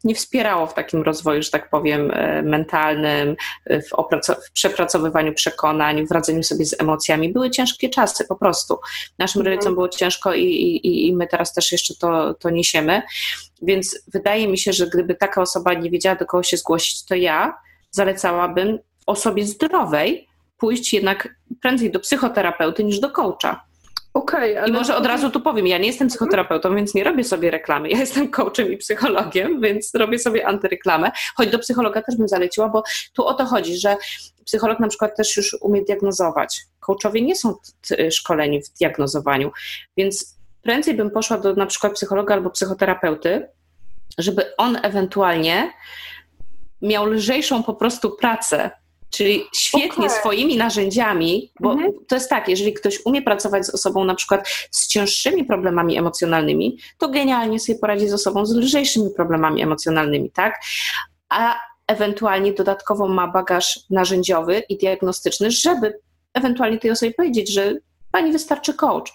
nie 0.04 0.14
wspierało 0.14 0.66
w 0.66 0.74
takim 0.74 1.02
rozwoju, 1.02 1.42
że 1.42 1.50
tak 1.50 1.70
powiem, 1.70 2.10
e, 2.10 2.42
mentalnym, 2.42 3.36
w, 3.70 3.90
w 4.48 4.52
przepracowywaniu 4.52 5.34
przekonań, 5.34 6.06
w 6.06 6.10
radzeniu 6.10 6.42
sobie 6.42 6.64
z 6.64 6.80
emocjami. 6.80 7.32
Były 7.32 7.50
ciężkie 7.50 7.88
czasy 7.88 8.24
po 8.28 8.36
prostu. 8.36 8.78
Naszym 9.18 9.40
mhm. 9.40 9.54
rodzicom 9.54 9.74
było 9.74 9.88
ciężko 9.88 10.34
i, 10.34 10.44
i, 10.44 11.08
i 11.08 11.16
my 11.16 11.26
teraz 11.26 11.54
też 11.54 11.72
jeszcze 11.72 11.94
to, 11.94 12.34
to 12.34 12.50
niesiemy. 12.50 13.02
Więc 13.62 13.98
wydaje 14.08 14.48
mi 14.48 14.58
się, 14.58 14.72
że 14.72 14.86
gdyby 14.86 15.14
taka 15.14 15.42
osoba 15.42 15.74
nie 15.74 15.90
wiedziała, 15.90 16.16
do 16.16 16.26
kogo 16.26 16.42
się 16.42 16.56
zgłosić, 16.56 17.04
to 17.04 17.14
ja 17.14 17.54
zalecałabym 17.90 18.78
osobie 19.06 19.46
zdrowej 19.46 20.28
pójść 20.58 20.92
jednak 20.92 21.28
prędzej 21.60 21.90
do 21.90 22.00
psychoterapeuty 22.00 22.84
niż 22.84 23.00
do 23.00 23.10
coacha. 23.10 23.64
Okay, 24.14 24.60
ale... 24.60 24.68
I 24.68 24.72
może 24.72 24.96
od 24.96 25.06
razu 25.06 25.30
tu 25.30 25.40
powiem, 25.40 25.66
ja 25.66 25.78
nie 25.78 25.86
jestem 25.86 26.08
psychoterapeutą, 26.08 26.74
więc 26.74 26.94
nie 26.94 27.04
robię 27.04 27.24
sobie 27.24 27.50
reklamy. 27.50 27.88
Ja 27.88 27.98
jestem 27.98 28.28
coachem 28.28 28.72
i 28.72 28.76
psychologiem, 28.76 29.60
więc 29.60 29.94
robię 29.94 30.18
sobie 30.18 30.46
antyreklamę. 30.46 31.10
Choć 31.36 31.50
do 31.50 31.58
psychologa 31.58 32.02
też 32.02 32.16
bym 32.16 32.28
zaleciła, 32.28 32.68
bo 32.68 32.82
tu 33.12 33.26
o 33.26 33.34
to 33.34 33.44
chodzi, 33.44 33.76
że 33.76 33.96
psycholog 34.44 34.80
na 34.80 34.88
przykład 34.88 35.16
też 35.16 35.36
już 35.36 35.56
umie 35.60 35.82
diagnozować. 35.82 36.60
Coachowie 36.80 37.22
nie 37.22 37.36
są 37.36 37.54
szkoleni 38.10 38.62
w 38.62 38.68
diagnozowaniu, 38.68 39.50
więc 39.96 40.38
prędzej 40.62 40.94
bym 40.94 41.10
poszła 41.10 41.38
do 41.38 41.54
na 41.54 41.66
przykład 41.66 41.92
psychologa 41.92 42.34
albo 42.34 42.50
psychoterapeuty, 42.50 43.48
żeby 44.18 44.56
on 44.56 44.78
ewentualnie 44.82 45.72
miał 46.82 47.06
lżejszą 47.06 47.62
po 47.62 47.74
prostu 47.74 48.16
pracę 48.16 48.70
Czyli 49.12 49.44
świetnie 49.54 50.06
okay. 50.06 50.18
swoimi 50.20 50.56
narzędziami, 50.56 51.52
bo 51.60 51.72
mhm. 51.72 51.92
to 52.08 52.14
jest 52.14 52.30
tak, 52.30 52.48
jeżeli 52.48 52.72
ktoś 52.72 52.98
umie 53.04 53.22
pracować 53.22 53.66
z 53.66 53.70
osobą 53.70 54.04
na 54.04 54.14
przykład 54.14 54.48
z 54.70 54.88
cięższymi 54.88 55.44
problemami 55.44 55.98
emocjonalnymi, 55.98 56.78
to 56.98 57.08
genialnie 57.08 57.60
sobie 57.60 57.78
poradzi 57.78 58.08
z 58.08 58.12
osobą 58.12 58.46
z 58.46 58.54
lżejszymi 58.54 59.10
problemami 59.16 59.62
emocjonalnymi, 59.62 60.30
tak? 60.30 60.60
A 61.28 61.60
ewentualnie 61.86 62.52
dodatkowo 62.52 63.08
ma 63.08 63.28
bagaż 63.28 63.80
narzędziowy 63.90 64.62
i 64.68 64.76
diagnostyczny, 64.76 65.50
żeby 65.50 65.98
ewentualnie 66.34 66.78
tej 66.78 66.90
osobie 66.90 67.14
powiedzieć, 67.14 67.52
że 67.52 67.74
pani 68.12 68.32
wystarczy 68.32 68.74
coach. 68.74 69.12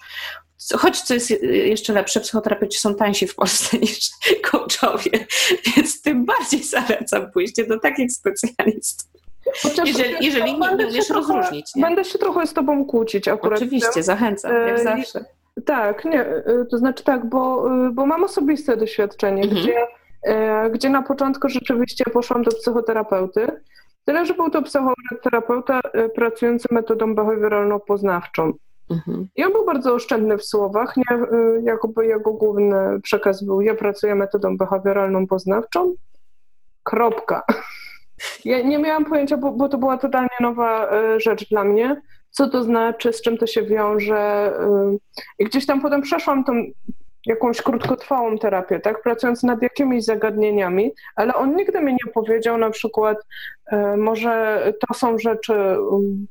Choć 0.77 1.01
co 1.01 1.13
jest 1.13 1.29
jeszcze 1.41 1.93
lepsze, 1.93 2.19
psychoterapeuci 2.21 2.79
są 2.79 2.95
tańsi 2.95 3.27
w 3.27 3.35
Polsce 3.35 3.77
niż 3.79 4.09
coachowie, 4.51 5.27
więc 5.75 6.01
tym 6.01 6.25
bardziej 6.25 6.63
zalecam 6.63 7.31
pójście 7.31 7.67
do 7.67 7.79
takich 7.79 8.11
specjalistów. 8.11 9.16
Chociaż 9.63 9.87
jeżeli, 9.87 10.25
jeżeli 10.25 10.59
nie 10.59 10.69
umiesz 10.71 11.09
rozróżnić. 11.09 11.75
Nie? 11.75 11.81
Będę 11.81 12.03
się 12.03 12.19
trochę 12.19 12.47
z 12.47 12.53
tobą 12.53 12.85
kłócić 12.85 13.27
akurat. 13.27 13.57
Oczywiście, 13.57 14.03
zachęcam, 14.03 14.53
jak 14.67 14.79
e, 14.79 14.83
zawsze. 14.83 15.25
Tak, 15.65 16.05
nie, 16.05 16.21
e, 16.21 16.65
to 16.71 16.77
znaczy 16.77 17.03
tak, 17.03 17.25
bo, 17.25 17.69
e, 17.87 17.89
bo 17.89 18.05
mam 18.05 18.23
osobiste 18.23 18.77
doświadczenie, 18.77 19.43
mhm. 19.43 19.61
gdzie, 19.61 19.75
gdzie 20.71 20.89
na 20.89 21.01
początku 21.01 21.49
rzeczywiście 21.49 22.03
poszłam 22.13 22.43
do 22.43 22.51
psychoterapeuty, 22.51 23.47
tyle, 24.05 24.25
że 24.25 24.33
był 24.33 24.49
to 24.49 24.61
psychoterapeuta 24.61 25.81
pracujący 26.15 26.67
metodą 26.71 27.15
behawioralno-poznawczą. 27.15 28.51
Mhm. 28.89 29.27
I 29.35 29.43
on 29.43 29.51
był 29.51 29.65
bardzo 29.65 29.93
oszczędny 29.93 30.37
w 30.37 30.45
słowach, 30.45 30.97
nie, 30.97 31.03
jakoby 31.63 32.05
jego 32.05 32.33
główny 32.33 32.75
przekaz 33.03 33.43
był, 33.43 33.61
ja 33.61 33.75
pracuję 33.75 34.15
metodą 34.15 34.57
behawioralną 34.57 35.27
poznawczą, 35.27 35.95
kropka. 36.83 37.43
Ja 38.45 38.61
nie 38.61 38.77
miałam 38.77 39.05
pojęcia, 39.05 39.37
bo, 39.37 39.51
bo 39.51 39.69
to 39.69 39.77
była 39.77 39.97
totalnie 39.97 40.37
nowa 40.39 40.91
e, 40.91 41.19
rzecz 41.19 41.49
dla 41.49 41.63
mnie, 41.63 42.01
co 42.29 42.49
to 42.49 42.63
znaczy, 42.63 43.13
z 43.13 43.21
czym 43.21 43.37
to 43.37 43.47
się 43.47 43.63
wiąże. 43.63 44.17
E, 44.17 44.97
I 45.39 45.45
gdzieś 45.45 45.65
tam 45.65 45.81
potem 45.81 46.01
przeszłam 46.01 46.43
tą 46.43 46.53
jakąś 47.25 47.61
krótkotrwałą 47.61 48.37
terapię, 48.37 48.79
tak, 48.79 49.01
pracując 49.01 49.43
nad 49.43 49.61
jakimiś 49.61 50.05
zagadnieniami, 50.05 50.91
ale 51.15 51.35
on 51.35 51.55
nigdy 51.55 51.81
mi 51.81 51.93
nie 51.93 52.11
powiedział 52.13 52.57
na 52.57 52.69
przykład, 52.69 53.17
e, 53.71 53.97
może 53.97 54.63
to 54.87 54.93
są 54.93 55.19
rzeczy 55.19 55.53
um, 55.81 56.27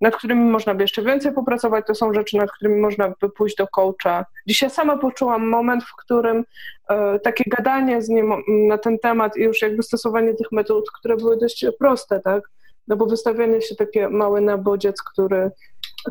nad 0.00 0.16
którymi 0.16 0.50
można 0.50 0.74
by 0.74 0.84
jeszcze 0.84 1.02
więcej 1.02 1.32
popracować. 1.32 1.86
To 1.86 1.94
są 1.94 2.14
rzeczy, 2.14 2.36
nad 2.36 2.52
którymi 2.52 2.80
można 2.80 3.12
by 3.20 3.30
pójść 3.30 3.56
do 3.56 3.66
coacha. 3.68 4.24
Dzisiaj 4.46 4.70
sama 4.70 4.96
poczułam 4.96 5.48
moment, 5.48 5.84
w 5.84 5.96
którym 5.96 6.44
e, 6.88 7.18
takie 7.18 7.44
gadanie 7.46 8.02
z 8.02 8.08
nim 8.08 8.32
na 8.48 8.78
ten 8.78 8.98
temat 8.98 9.36
i 9.36 9.42
już 9.42 9.62
jakby 9.62 9.82
stosowanie 9.82 10.34
tych 10.34 10.52
metod, 10.52 10.90
które 10.98 11.16
były 11.16 11.36
dość 11.36 11.66
proste, 11.78 12.20
tak? 12.20 12.42
No 12.88 12.96
bo 12.96 13.06
wystawianie 13.06 13.60
się 13.60 13.74
takie 13.76 14.08
mały 14.08 14.40
na 14.40 14.58
bodziec, 14.58 15.02
który, 15.02 15.50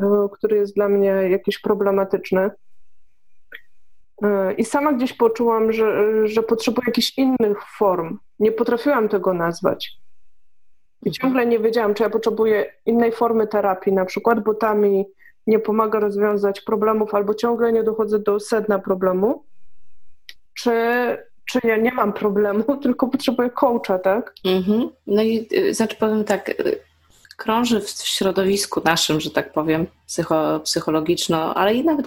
e, 0.02 0.28
który 0.32 0.56
jest 0.56 0.74
dla 0.74 0.88
mnie 0.88 1.08
jakiś 1.08 1.58
problematyczny. 1.58 2.50
E, 4.22 4.52
I 4.52 4.64
sama 4.64 4.92
gdzieś 4.92 5.12
poczułam, 5.12 5.72
że, 5.72 6.06
że 6.28 6.42
potrzebuję 6.42 6.84
jakichś 6.86 7.18
innych 7.18 7.58
form. 7.78 8.18
Nie 8.38 8.52
potrafiłam 8.52 9.08
tego 9.08 9.34
nazwać. 9.34 9.99
I 11.02 11.10
ciągle 11.10 11.46
nie 11.46 11.58
wiedziałam, 11.58 11.94
czy 11.94 12.02
ja 12.02 12.10
potrzebuję 12.10 12.72
innej 12.86 13.12
formy 13.12 13.46
terapii, 13.46 13.92
na 13.92 14.04
przykład, 14.04 14.44
bo 14.44 14.54
ta 14.54 14.74
mi 14.74 15.06
nie 15.46 15.58
pomaga 15.58 16.00
rozwiązać 16.00 16.60
problemów, 16.60 17.14
albo 17.14 17.34
ciągle 17.34 17.72
nie 17.72 17.82
dochodzę 17.82 18.18
do 18.18 18.40
sedna 18.40 18.78
problemu, 18.78 19.44
czy, 20.54 20.70
czy 21.44 21.60
ja 21.64 21.76
nie 21.76 21.92
mam 21.92 22.12
problemu, 22.12 22.76
tylko 22.82 23.08
potrzebuję 23.08 23.50
coacha, 23.50 23.98
tak? 23.98 24.34
Mhm. 24.44 24.90
No 25.06 25.22
i 25.22 25.48
y, 25.52 25.74
znaczy 25.74 25.96
powiem 25.96 26.24
tak, 26.24 26.48
y, 26.48 26.80
krąży 27.36 27.80
w 27.80 27.90
środowisku 27.90 28.82
naszym, 28.84 29.20
że 29.20 29.30
tak 29.30 29.52
powiem, 29.52 29.86
psycho, 30.06 30.60
psychologiczno, 30.64 31.54
ale 31.54 31.74
i 31.74 31.84
nawet 31.84 32.06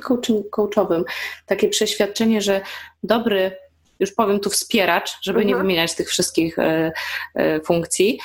coachowym, 0.52 1.04
takie 1.46 1.70
przeświadczenie, 1.70 2.42
że 2.42 2.62
dobry, 3.04 3.58
już 4.00 4.12
powiem 4.12 4.40
tu 4.40 4.50
wspieracz, 4.50 5.18
żeby 5.22 5.40
mhm. 5.40 5.48
nie 5.48 5.64
wymieniać 5.64 5.96
tych 5.96 6.10
wszystkich 6.10 6.58
y, 6.60 6.92
funkcji, 7.66 8.20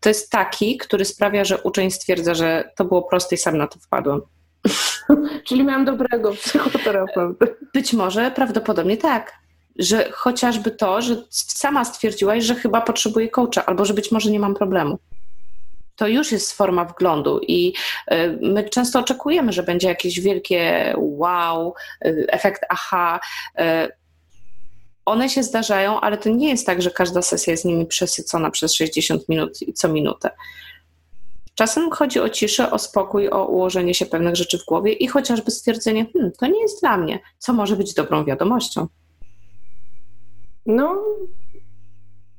to 0.00 0.08
jest 0.08 0.30
taki, 0.30 0.76
który 0.76 1.04
sprawia, 1.04 1.44
że 1.44 1.58
uczeń 1.58 1.90
stwierdza, 1.90 2.34
że 2.34 2.70
to 2.76 2.84
było 2.84 3.02
proste 3.02 3.34
i 3.34 3.38
sam 3.38 3.58
na 3.58 3.66
to 3.66 3.78
wpadłem. 3.78 4.20
Czyli 5.46 5.64
miałam 5.64 5.84
dobrego 5.84 6.32
psychoterapeuty. 6.32 7.56
Być 7.74 7.92
może, 7.92 8.30
prawdopodobnie 8.30 8.96
tak. 8.96 9.32
Że 9.78 10.10
chociażby 10.12 10.70
to, 10.70 11.02
że 11.02 11.16
sama 11.30 11.84
stwierdziłaś, 11.84 12.44
że 12.44 12.54
chyba 12.54 12.80
potrzebuję 12.80 13.28
coacha, 13.28 13.66
albo 13.66 13.84
że 13.84 13.94
być 13.94 14.12
może 14.12 14.30
nie 14.30 14.40
mam 14.40 14.54
problemu. 14.54 14.98
To 15.96 16.08
już 16.08 16.32
jest 16.32 16.52
forma 16.52 16.84
wglądu 16.84 17.40
i 17.48 17.74
y, 18.12 18.38
my 18.42 18.68
często 18.68 18.98
oczekujemy, 18.98 19.52
że 19.52 19.62
będzie 19.62 19.88
jakieś 19.88 20.20
wielkie 20.20 20.92
wow, 20.96 21.74
y, 22.04 22.26
efekt 22.28 22.62
aha. 22.68 23.20
One 25.10 25.28
się 25.28 25.42
zdarzają, 25.42 26.00
ale 26.00 26.18
to 26.18 26.28
nie 26.28 26.48
jest 26.48 26.66
tak, 26.66 26.82
że 26.82 26.90
każda 26.90 27.22
sesja 27.22 27.50
jest 27.50 27.64
nimi 27.64 27.86
przesycona 27.86 28.50
przez 28.50 28.74
60 28.74 29.28
minut 29.28 29.62
i 29.62 29.72
co 29.72 29.88
minutę. 29.88 30.30
Czasem 31.54 31.90
chodzi 31.90 32.20
o 32.20 32.28
ciszę, 32.28 32.70
o 32.70 32.78
spokój, 32.78 33.30
o 33.30 33.46
ułożenie 33.46 33.94
się 33.94 34.06
pewnych 34.06 34.36
rzeczy 34.36 34.58
w 34.58 34.64
głowie 34.64 34.92
i 34.92 35.06
chociażby 35.06 35.50
stwierdzenie, 35.50 36.06
hmm, 36.12 36.32
to 36.32 36.46
nie 36.46 36.62
jest 36.62 36.80
dla 36.80 36.96
mnie, 36.96 37.18
co 37.38 37.52
może 37.52 37.76
być 37.76 37.94
dobrą 37.94 38.24
wiadomością. 38.24 38.86
No, 40.66 41.04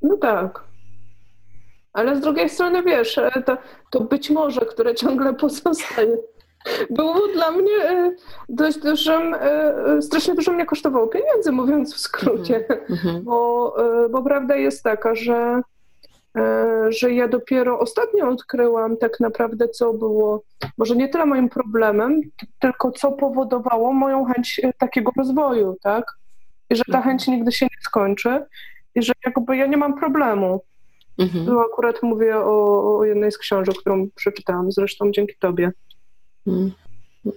no 0.02 0.18
tak. 0.18 0.64
Ale 1.94 2.18
z 2.18 2.22
drugiej 2.22 2.50
strony, 2.50 2.84
wiesz, 2.84 3.18
e, 3.18 3.44
to, 3.46 3.58
to 3.92 4.02
być 4.02 4.30
może, 4.30 4.62
które 4.62 4.96
ciągle 4.96 5.34
pozostaje 5.34 6.18
było 6.90 7.28
dla 7.28 7.52
mnie 7.52 7.90
e, 7.90 8.12
dość 8.50 8.78
dużym, 8.78 9.36
e, 9.40 10.02
strasznie 10.02 10.36
dużo 10.36 10.52
mnie 10.52 10.66
kosztowało 10.66 11.08
pieniędzy, 11.08 11.52
mówiąc 11.52 11.96
w 11.96 12.00
skrócie, 12.00 12.66
mm-hmm. 12.90 13.22
bo, 13.22 13.74
e, 14.06 14.10
bo 14.10 14.24
prawda 14.24 14.56
jest 14.56 14.84
taka, 14.84 15.16
że, 15.16 15.62
że 16.90 17.14
ja 17.14 17.28
dopiero 17.28 17.80
ostatnio 17.80 18.30
odkryłam 18.30 18.98
tak 18.98 19.20
naprawdę, 19.20 19.70
co 19.70 19.94
było 19.94 20.44
może 20.78 20.96
nie 20.96 21.10
tyle 21.10 21.26
moim 21.26 21.50
problemem, 21.50 22.22
tylko 22.60 22.92
co 22.92 23.12
powodowało 23.12 23.94
moją 23.94 24.26
chęć 24.26 24.62
takiego 24.78 25.12
rozwoju, 25.18 25.78
tak? 25.82 26.06
I 26.70 26.76
że 26.76 26.84
ta 26.92 26.98
mhm. 26.98 27.04
chęć 27.04 27.28
nigdy 27.28 27.52
się 27.52 27.66
nie 27.66 27.82
skończy 27.82 28.46
i 28.96 29.04
że 29.04 29.14
jakby 29.26 29.58
ja 29.58 29.66
nie 29.66 29.78
mam 29.78 30.00
problemu. 30.00 30.62
Mhm. 31.18 31.46
Tu 31.46 31.60
akurat 31.60 32.04
mówię 32.04 32.38
o, 32.38 32.98
o 32.98 33.06
jednej 33.06 33.32
z 33.32 33.38
książek, 33.38 33.76
którą 33.80 34.08
przeczytałam, 34.16 34.72
zresztą 34.72 35.12
dzięki 35.12 35.36
tobie. 35.40 35.72
Mm. 36.48 36.72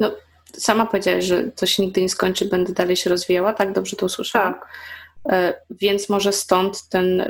No, 0.00 0.10
sama 0.52 0.86
powiedziałaś, 0.86 1.24
że 1.24 1.44
to 1.44 1.66
się 1.66 1.82
nigdy 1.82 2.02
nie 2.02 2.08
skończy, 2.08 2.44
będę 2.44 2.72
dalej 2.72 2.96
się 2.96 3.10
rozwijała, 3.10 3.52
tak? 3.52 3.72
Dobrze 3.72 3.96
to 3.96 4.06
usłyszałam? 4.06 4.54
Tak. 4.54 4.68
E, 5.28 5.54
więc 5.70 6.08
może 6.08 6.32
stąd 6.32 6.88
ten 6.88 7.20
e, 7.20 7.28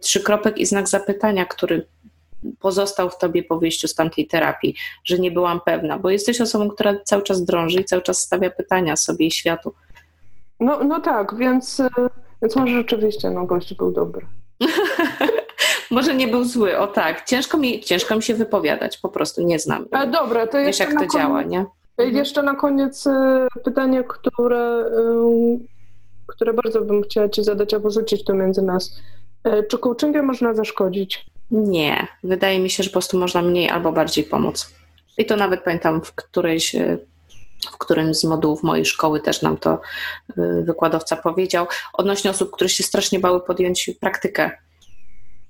trzykropek 0.00 0.58
i 0.58 0.66
znak 0.66 0.88
zapytania, 0.88 1.44
który 1.44 1.86
pozostał 2.60 3.10
w 3.10 3.18
tobie 3.18 3.42
po 3.42 3.58
wyjściu 3.58 3.88
z 3.88 3.94
tamtej 3.94 4.26
terapii, 4.26 4.74
że 5.04 5.18
nie 5.18 5.30
byłam 5.30 5.60
pewna, 5.60 5.98
bo 5.98 6.10
jesteś 6.10 6.40
osobą, 6.40 6.68
która 6.68 6.94
cały 7.04 7.22
czas 7.22 7.44
drąży 7.44 7.80
i 7.80 7.84
cały 7.84 8.02
czas 8.02 8.20
stawia 8.20 8.50
pytania 8.50 8.96
sobie 8.96 9.26
i 9.26 9.30
światu. 9.30 9.74
No, 10.60 10.84
no 10.84 11.00
tak, 11.00 11.36
więc, 11.36 11.80
e, 11.80 11.88
więc 12.42 12.56
może 12.56 12.72
rzeczywiście 12.72 13.30
no, 13.30 13.46
gość 13.46 13.74
był 13.74 13.92
dobry. 13.92 14.26
Może 15.90 16.14
nie 16.14 16.28
był 16.28 16.44
zły, 16.44 16.78
o 16.78 16.86
tak. 16.86 17.24
Ciężko 17.24 17.58
mi, 17.58 17.80
ciężko 17.80 18.16
mi 18.16 18.22
się 18.22 18.34
wypowiadać, 18.34 18.98
po 18.98 19.08
prostu 19.08 19.42
nie 19.42 19.58
znam. 19.58 19.86
A 19.90 20.06
dobra, 20.06 20.46
to 20.46 20.58
Wiesz, 20.58 20.78
jak 20.78 20.88
to 20.88 20.96
koniec, 20.96 21.12
działa, 21.12 21.42
nie? 21.42 21.66
Jeszcze 21.98 22.42
na 22.42 22.54
koniec 22.54 23.06
y, 23.06 23.10
pytanie, 23.64 24.04
które, 24.04 24.84
y, 25.56 25.66
które 26.26 26.52
bardzo 26.52 26.80
bym 26.80 27.02
chciała 27.02 27.28
Ci 27.28 27.44
zadać, 27.44 27.74
albo 27.74 27.90
rzucić 27.90 28.24
to 28.24 28.34
między 28.34 28.62
nas. 28.62 29.00
E, 29.44 29.62
czy 29.62 29.78
coachingiem 29.78 30.26
można 30.26 30.54
zaszkodzić? 30.54 31.26
Nie. 31.50 32.06
Wydaje 32.24 32.58
mi 32.58 32.70
się, 32.70 32.82
że 32.82 32.90
po 32.90 32.92
prostu 32.92 33.18
można 33.18 33.42
mniej 33.42 33.68
albo 33.68 33.92
bardziej 33.92 34.24
pomóc. 34.24 34.70
I 35.18 35.26
to 35.26 35.36
nawet 35.36 35.62
pamiętam 35.62 36.00
w 36.02 36.14
którejś 36.14 36.74
e, 36.74 36.98
w 37.72 37.78
którymś 37.78 38.16
z 38.16 38.24
modułów 38.24 38.62
mojej 38.62 38.84
szkoły 38.84 39.20
też 39.20 39.42
nam 39.42 39.56
to 39.56 39.80
wykładowca 40.62 41.16
powiedział, 41.16 41.66
odnośnie 41.92 42.30
osób, 42.30 42.50
które 42.50 42.68
się 42.68 42.82
strasznie 42.82 43.20
bały 43.20 43.40
podjąć 43.40 43.90
praktykę 44.00 44.50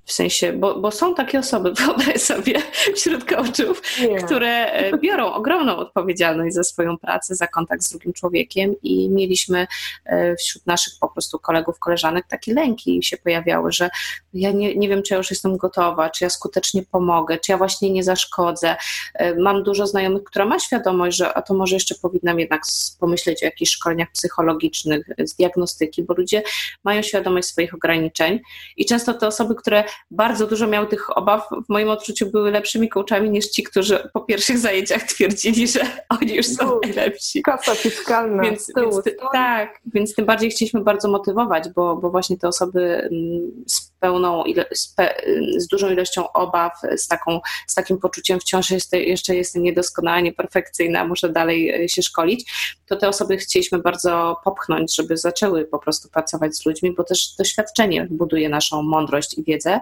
w 0.09 0.13
sensie, 0.13 0.53
bo, 0.53 0.81
bo 0.81 0.91
są 0.91 1.15
takie 1.15 1.39
osoby, 1.39 1.73
wyobraź 1.81 2.21
sobie, 2.21 2.63
wśród 2.95 3.25
coachów, 3.25 3.83
które 4.25 4.73
e, 4.73 4.99
biorą 4.99 5.33
ogromną 5.33 5.77
odpowiedzialność 5.77 6.55
za 6.55 6.65
swoją 6.65 6.99
pracę, 6.99 7.35
za 7.35 7.47
kontakt 7.47 7.83
z 7.83 7.91
drugim 7.91 8.13
człowiekiem 8.13 8.75
i 8.83 9.11
mieliśmy 9.11 9.67
e, 10.05 10.37
wśród 10.37 10.67
naszych 10.67 10.95
po 11.01 11.09
prostu 11.09 11.39
kolegów, 11.39 11.79
koleżanek 11.79 12.27
takie 12.29 12.55
lęki 12.55 13.03
się 13.03 13.17
pojawiały, 13.17 13.73
że 13.73 13.91
ja 14.35 14.53
nie, 14.53 14.75
nie 14.75 14.89
wiem, 14.89 15.03
czy 15.03 15.15
ja 15.15 15.19
już 15.19 15.31
jestem 15.31 15.57
gotowa, 15.57 16.11
czy 16.11 16.25
ja 16.25 16.31
skutecznie 16.31 16.83
pomogę, 16.83 17.39
czy 17.39 17.53
ja 17.53 17.59
właśnie 17.59 17.91
nie 17.91 18.05
zaszkodzę. 18.05 18.77
E, 19.15 19.35
mam 19.35 19.63
dużo 19.63 19.87
znajomych, 19.87 20.25
która 20.25 20.45
ma 20.45 20.59
świadomość, 20.59 21.17
że 21.17 21.35
a 21.35 21.43
to 21.43 21.55
może 21.55 21.77
jeszcze 21.77 21.95
powinnam 21.95 22.41
jednak 22.41 22.63
pomyśleć 23.01 23.43
o 23.43 23.47
jakichś 23.47 23.71
szkoleniach 23.71 24.09
psychologicznych, 24.13 25.07
z 25.19 25.35
diagnostyki, 25.35 26.03
bo 26.03 26.15
ludzie 26.15 26.43
mają 26.85 27.03
świadomość 27.03 27.49
swoich 27.49 27.75
ograniczeń 27.75 28.41
i 28.77 28.87
często 28.87 29.15
te 29.15 29.27
osoby, 29.27 29.55
które 29.55 29.85
bardzo 30.11 30.47
dużo 30.47 30.67
miał 30.67 30.87
tych 30.87 31.17
obaw, 31.17 31.49
w 31.67 31.69
moim 31.69 31.89
odczuciu 31.89 32.31
były 32.31 32.51
lepszymi 32.51 32.89
coachami 32.89 33.31
niż 33.31 33.47
ci, 33.47 33.63
którzy 33.63 34.09
po 34.13 34.21
pierwszych 34.21 34.59
zajęciach 34.59 35.03
twierdzili, 35.03 35.69
że 35.69 35.81
oni 36.09 36.35
już 36.35 36.47
są 36.47 36.67
no, 36.67 36.81
najlepsi. 36.83 37.43
Kasa 37.43 37.75
fiskalna. 37.75 38.43
Więc, 38.43 38.73
więc, 38.77 39.03
tak, 39.33 39.81
więc 39.95 40.15
tym 40.15 40.27
bardziej 40.27 40.51
chcieliśmy 40.51 40.81
bardzo 40.81 41.09
motywować, 41.09 41.65
bo, 41.75 41.97
bo 41.97 42.11
właśnie 42.11 42.39
te 42.39 42.49
osoby 42.49 42.81
mm, 42.81 43.65
z 43.67 43.88
pełną, 44.01 44.45
z, 44.75 44.95
pe, 44.95 45.15
z 45.57 45.67
dużą 45.67 45.91
ilością 45.91 46.33
obaw, 46.33 46.73
z, 46.97 47.09
taką, 47.09 47.41
z 47.67 47.75
takim 47.75 47.99
poczuciem 47.99 48.41
wciąż 48.41 48.71
jest, 48.71 48.93
jeszcze 48.93 49.35
jestem 49.35 49.63
niedoskonała, 49.63 50.21
nieperfekcyjna, 50.21 51.05
muszę 51.05 51.29
dalej 51.29 51.85
e, 51.85 51.89
się 51.89 52.03
szkolić, 52.03 52.53
to 52.87 52.97
te 52.97 53.09
osoby 53.09 53.37
chcieliśmy 53.37 53.79
bardzo 53.79 54.37
popchnąć, 54.45 54.97
żeby 54.97 55.17
zaczęły 55.17 55.65
po 55.65 55.79
prostu 55.79 56.09
pracować 56.09 56.57
z 56.57 56.67
ludźmi, 56.67 56.95
bo 56.95 57.05
też 57.05 57.35
doświadczenie 57.39 58.07
buduje 58.11 58.49
naszą 58.49 58.83
mądrość 58.83 59.39
i 59.39 59.45
wiedzę. 59.45 59.81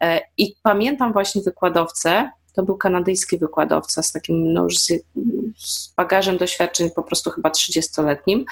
E, 0.00 0.20
I 0.38 0.56
pamiętam 0.62 1.12
właśnie 1.12 1.42
wykładowcę, 1.42 2.30
to 2.56 2.62
był 2.62 2.76
kanadyjski 2.76 3.38
wykładowca 3.38 4.02
z 4.02 4.12
takim 4.12 4.52
no, 4.52 4.70
z, 4.70 4.92
z 5.56 5.94
bagażem 5.96 6.36
doświadczeń 6.36 6.90
po 6.90 7.02
prostu 7.02 7.30
chyba 7.30 7.48
30-letnim, 7.48 8.44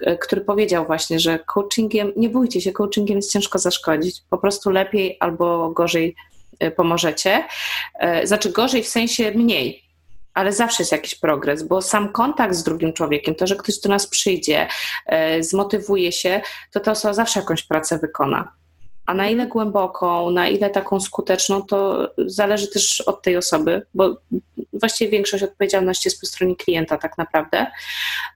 e, 0.00 0.18
który 0.18 0.40
powiedział 0.40 0.86
właśnie, 0.86 1.20
że 1.20 1.38
coachingiem, 1.38 2.12
nie 2.16 2.28
bójcie 2.28 2.60
się, 2.60 2.72
coachingiem 2.72 3.16
jest 3.16 3.32
ciężko 3.32 3.58
zaszkodzić, 3.58 4.22
po 4.30 4.38
prostu 4.38 4.70
lepiej 4.70 5.16
albo 5.20 5.70
gorzej 5.70 6.16
e, 6.58 6.70
pomożecie. 6.70 7.44
Znaczy 8.24 8.52
gorzej 8.52 8.82
w 8.82 8.88
sensie 8.88 9.30
mniej, 9.30 9.82
ale 10.34 10.52
zawsze 10.52 10.82
jest 10.82 10.92
jakiś 10.92 11.14
progres, 11.14 11.62
bo 11.62 11.82
sam 11.82 12.12
kontakt 12.12 12.54
z 12.54 12.62
drugim 12.62 12.92
człowiekiem, 12.92 13.34
to, 13.34 13.46
że 13.46 13.56
ktoś 13.56 13.80
do 13.80 13.88
nas 13.88 14.06
przyjdzie, 14.06 14.68
zmotywuje 15.40 16.12
się, 16.12 16.40
to 16.72 16.80
ta 16.80 16.90
osoba 16.90 17.14
zawsze 17.14 17.40
jakąś 17.40 17.62
pracę 17.62 17.98
wykona. 17.98 18.52
A 19.06 19.14
na 19.14 19.28
ile 19.28 19.46
głęboką, 19.46 20.30
na 20.30 20.48
ile 20.48 20.70
taką 20.70 21.00
skuteczną, 21.00 21.62
to 21.62 22.10
zależy 22.18 22.68
też 22.68 23.00
od 23.00 23.22
tej 23.22 23.36
osoby, 23.36 23.82
bo 23.94 24.16
właściwie 24.72 25.10
większość 25.10 25.44
odpowiedzialności 25.44 26.08
jest 26.08 26.20
po 26.20 26.26
stronie 26.26 26.56
klienta 26.56 26.98
tak 26.98 27.18
naprawdę. 27.18 27.66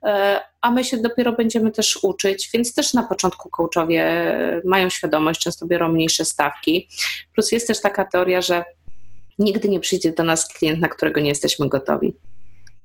E, 0.02 0.40
a 0.60 0.70
my 0.70 0.84
się 0.84 0.96
dopiero 0.96 1.32
będziemy 1.32 1.70
też 1.70 1.98
uczyć, 2.02 2.50
więc 2.54 2.74
też 2.74 2.94
na 2.94 3.02
początku 3.02 3.50
coachowie 3.50 4.32
mają 4.64 4.90
świadomość, 4.90 5.40
często 5.40 5.66
biorą 5.66 5.88
mniejsze 5.88 6.24
stawki. 6.24 6.88
Plus 7.34 7.52
jest 7.52 7.66
też 7.66 7.80
taka 7.80 8.04
teoria, 8.04 8.40
że 8.40 8.64
nigdy 9.38 9.68
nie 9.68 9.80
przyjdzie 9.80 10.12
do 10.12 10.24
nas 10.24 10.48
klient, 10.48 10.80
na 10.80 10.88
którego 10.88 11.20
nie 11.20 11.28
jesteśmy 11.28 11.68
gotowi. 11.68 12.14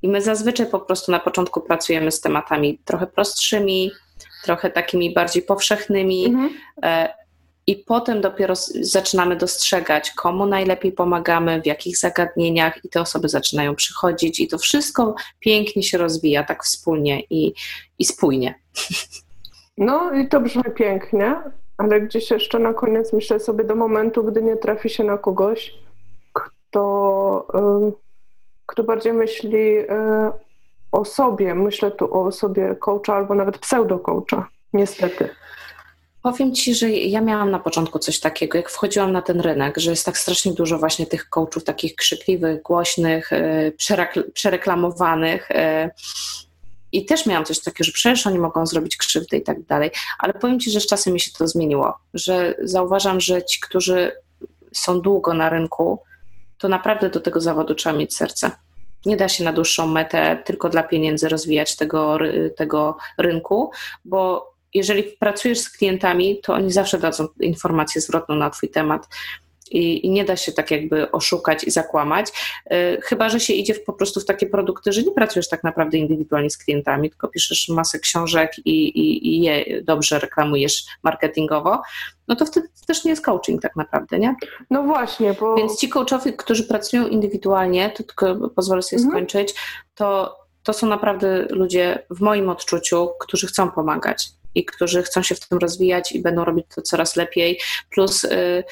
I 0.02 0.08
my 0.08 0.22
zazwyczaj 0.22 0.66
po 0.66 0.80
prostu 0.80 1.12
na 1.12 1.20
początku 1.20 1.62
pracujemy 1.62 2.12
z 2.12 2.22
tematami 2.22 2.80
trochę 2.86 3.08
prostszymi, 3.08 3.92
trochę 4.44 4.70
takimi 4.70 5.14
bardziej 5.14 5.44
powszechnymi. 5.44 6.26
Mhm. 6.26 6.50
E, 7.68 7.72
i 7.72 7.76
potem 7.76 8.22
dopiero 8.22 8.54
zaczynamy 8.82 9.36
dostrzegać, 9.36 10.12
komu 10.12 10.46
najlepiej 10.46 10.92
pomagamy, 10.92 11.62
w 11.62 11.66
jakich 11.66 11.98
zagadnieniach, 11.98 12.86
i 12.86 12.90
te 12.90 13.02
osoby 13.02 13.30
zaczynają 13.30 13.76
przychodzić, 13.76 14.40
i 14.40 14.48
to 14.48 14.58
wszystko 14.58 15.16
pięknie 15.40 15.84
się 15.84 15.98
rozwija, 15.98 16.44
tak 16.44 16.64
wspólnie 16.64 17.22
i, 17.30 17.54
i 18.00 18.06
spójnie. 18.06 18.56
No 19.78 20.14
i 20.14 20.28
to 20.28 20.42
brzmi 20.42 20.64
pięknie, 20.76 21.36
ale 21.78 22.02
gdzieś 22.02 22.32
jeszcze 22.32 22.60
na 22.60 22.74
koniec 22.74 23.14
myślę 23.14 23.40
sobie 23.40 23.64
do 23.64 23.76
momentu, 23.76 24.24
gdy 24.24 24.42
nie 24.44 24.56
trafi 24.56 24.90
się 24.90 25.04
na 25.04 25.18
kogoś, 25.18 25.74
kto, 26.34 27.48
kto 28.66 28.84
bardziej 28.84 29.14
myśli 29.14 29.78
y, 29.78 29.86
o 30.92 31.06
sobie. 31.06 31.56
Myślę 31.56 31.92
tu 31.92 32.14
o 32.14 32.26
osobie 32.26 32.76
coacha 32.76 33.16
albo 33.16 33.36
nawet 33.36 33.58
pseudo-coacha, 33.58 34.44
niestety. 34.74 35.30
Powiem 36.26 36.56
Ci, 36.56 36.76
że 36.76 36.90
ja 36.90 37.22
miałam 37.22 37.52
na 37.52 37.60
początku 37.60 38.00
coś 38.00 38.20
takiego, 38.20 38.58
jak 38.58 38.70
wchodziłam 38.70 39.12
na 39.12 39.22
ten 39.22 39.42
rynek, 39.42 39.78
że 39.78 39.90
jest 39.90 40.06
tak 40.06 40.18
strasznie 40.18 40.54
dużo 40.54 40.78
właśnie 40.78 41.06
tych 41.06 41.30
coachów 41.30 41.64
takich 41.64 41.96
krzykliwych, 41.96 42.62
głośnych, 42.62 43.34
e, 43.34 43.72
przereklamowanych. 44.34 45.52
E, 45.52 45.92
I 46.92 47.06
też 47.06 47.26
miałam 47.26 47.46
coś 47.46 47.60
takiego, 47.60 47.84
że 47.84 47.92
przecież 47.92 48.28
oni 48.28 48.40
mogą 48.40 48.66
zrobić 48.66 48.98
krzywdę 48.98 49.38
i 49.38 49.42
tak 49.42 49.64
dalej. 49.64 49.92
Ale 50.20 50.34
powiem 50.34 50.60
Ci, 50.60 50.72
że 50.72 50.80
z 50.80 50.88
czasem 50.88 51.14
mi 51.14 51.20
się 51.20 51.32
to 51.38 51.48
zmieniło, 51.48 51.98
że 52.14 52.56
zauważam, 52.64 53.22
że 53.22 53.44
ci, 53.44 53.60
którzy 53.60 54.12
są 54.74 55.02
długo 55.02 55.34
na 55.34 55.50
rynku, 55.50 56.00
to 56.58 56.68
naprawdę 56.68 57.10
do 57.10 57.20
tego 57.20 57.42
zawodu 57.42 57.76
trzeba 57.76 57.98
mieć 57.98 58.16
serce. 58.16 58.52
Nie 59.06 59.18
da 59.18 59.30
się 59.30 59.44
na 59.44 59.54
dłuższą 59.54 59.88
metę 59.88 60.44
tylko 60.46 60.70
dla 60.70 60.84
pieniędzy 60.84 61.30
rozwijać 61.30 61.76
tego, 61.76 62.18
tego 62.56 62.98
rynku, 63.18 63.72
bo 64.06 64.55
jeżeli 64.76 65.04
pracujesz 65.04 65.60
z 65.60 65.70
klientami, 65.70 66.40
to 66.44 66.54
oni 66.54 66.72
zawsze 66.72 67.00
dadzą 67.00 67.28
informację 67.40 68.02
zwrotną 68.02 68.36
na 68.36 68.50
Twój 68.50 68.70
temat. 68.70 69.08
I, 69.72 70.06
I, 70.06 70.10
nie 70.10 70.26
da 70.26 70.36
się 70.36 70.52
tak 70.52 70.72
jakby 70.72 71.12
oszukać 71.12 71.64
i 71.64 71.72
zakłamać, 71.72 72.32
yy, 72.70 73.02
chyba 73.02 73.30
że 73.30 73.40
się 73.40 73.54
idzie 73.54 73.74
w, 73.74 73.84
po 73.84 73.94
prostu 73.94 74.20
w 74.20 74.26
takie 74.26 74.46
produkty, 74.48 74.94
że 74.94 75.04
nie 75.04 75.12
pracujesz 75.12 75.50
tak 75.50 75.64
naprawdę 75.64 75.98
indywidualnie 75.98 76.50
z 76.50 76.58
klientami, 76.58 77.10
tylko 77.10 77.28
piszesz 77.28 77.70
masę 77.70 78.00
książek 78.00 78.52
i, 78.66 78.88
i, 78.88 79.28
i 79.28 79.42
je 79.42 79.84
dobrze 79.84 80.20
reklamujesz 80.20 80.86
marketingowo, 81.04 81.82
no 82.28 82.36
to 82.36 82.46
wtedy 82.46 82.68
też 82.88 83.04
nie 83.06 83.12
jest 83.12 83.26
coaching 83.26 83.62
tak 83.62 83.76
naprawdę, 83.76 84.20
nie? 84.20 84.36
No 84.70 84.84
właśnie, 84.84 85.34
bo... 85.34 85.56
Więc 85.56 85.80
ci 85.80 85.90
coachowie, 85.90 86.34
którzy 86.34 86.64
pracują 86.64 87.08
indywidualnie, 87.08 87.90
to 87.90 88.04
tylko 88.04 88.50
pozwolę 88.50 88.82
sobie 88.82 89.02
mhm. 89.02 89.12
skończyć, 89.12 89.56
to, 89.96 90.38
to 90.64 90.74
są 90.74 90.88
naprawdę 90.88 91.48
ludzie 91.50 92.06
w 92.10 92.22
moim 92.22 92.50
odczuciu, 92.50 93.10
którzy 93.20 93.48
chcą 93.48 93.72
pomagać 93.72 94.30
i 94.56 94.66
którzy 94.66 95.04
chcą 95.04 95.24
się 95.24 95.36
w 95.36 95.48
tym 95.48 95.58
rozwijać 95.58 96.12
i 96.12 96.22
będą 96.22 96.46
robić 96.46 96.66
to 96.76 96.82
coraz 96.82 97.16
lepiej. 97.16 97.60
Plus 97.90 98.24
y, 98.24 98.64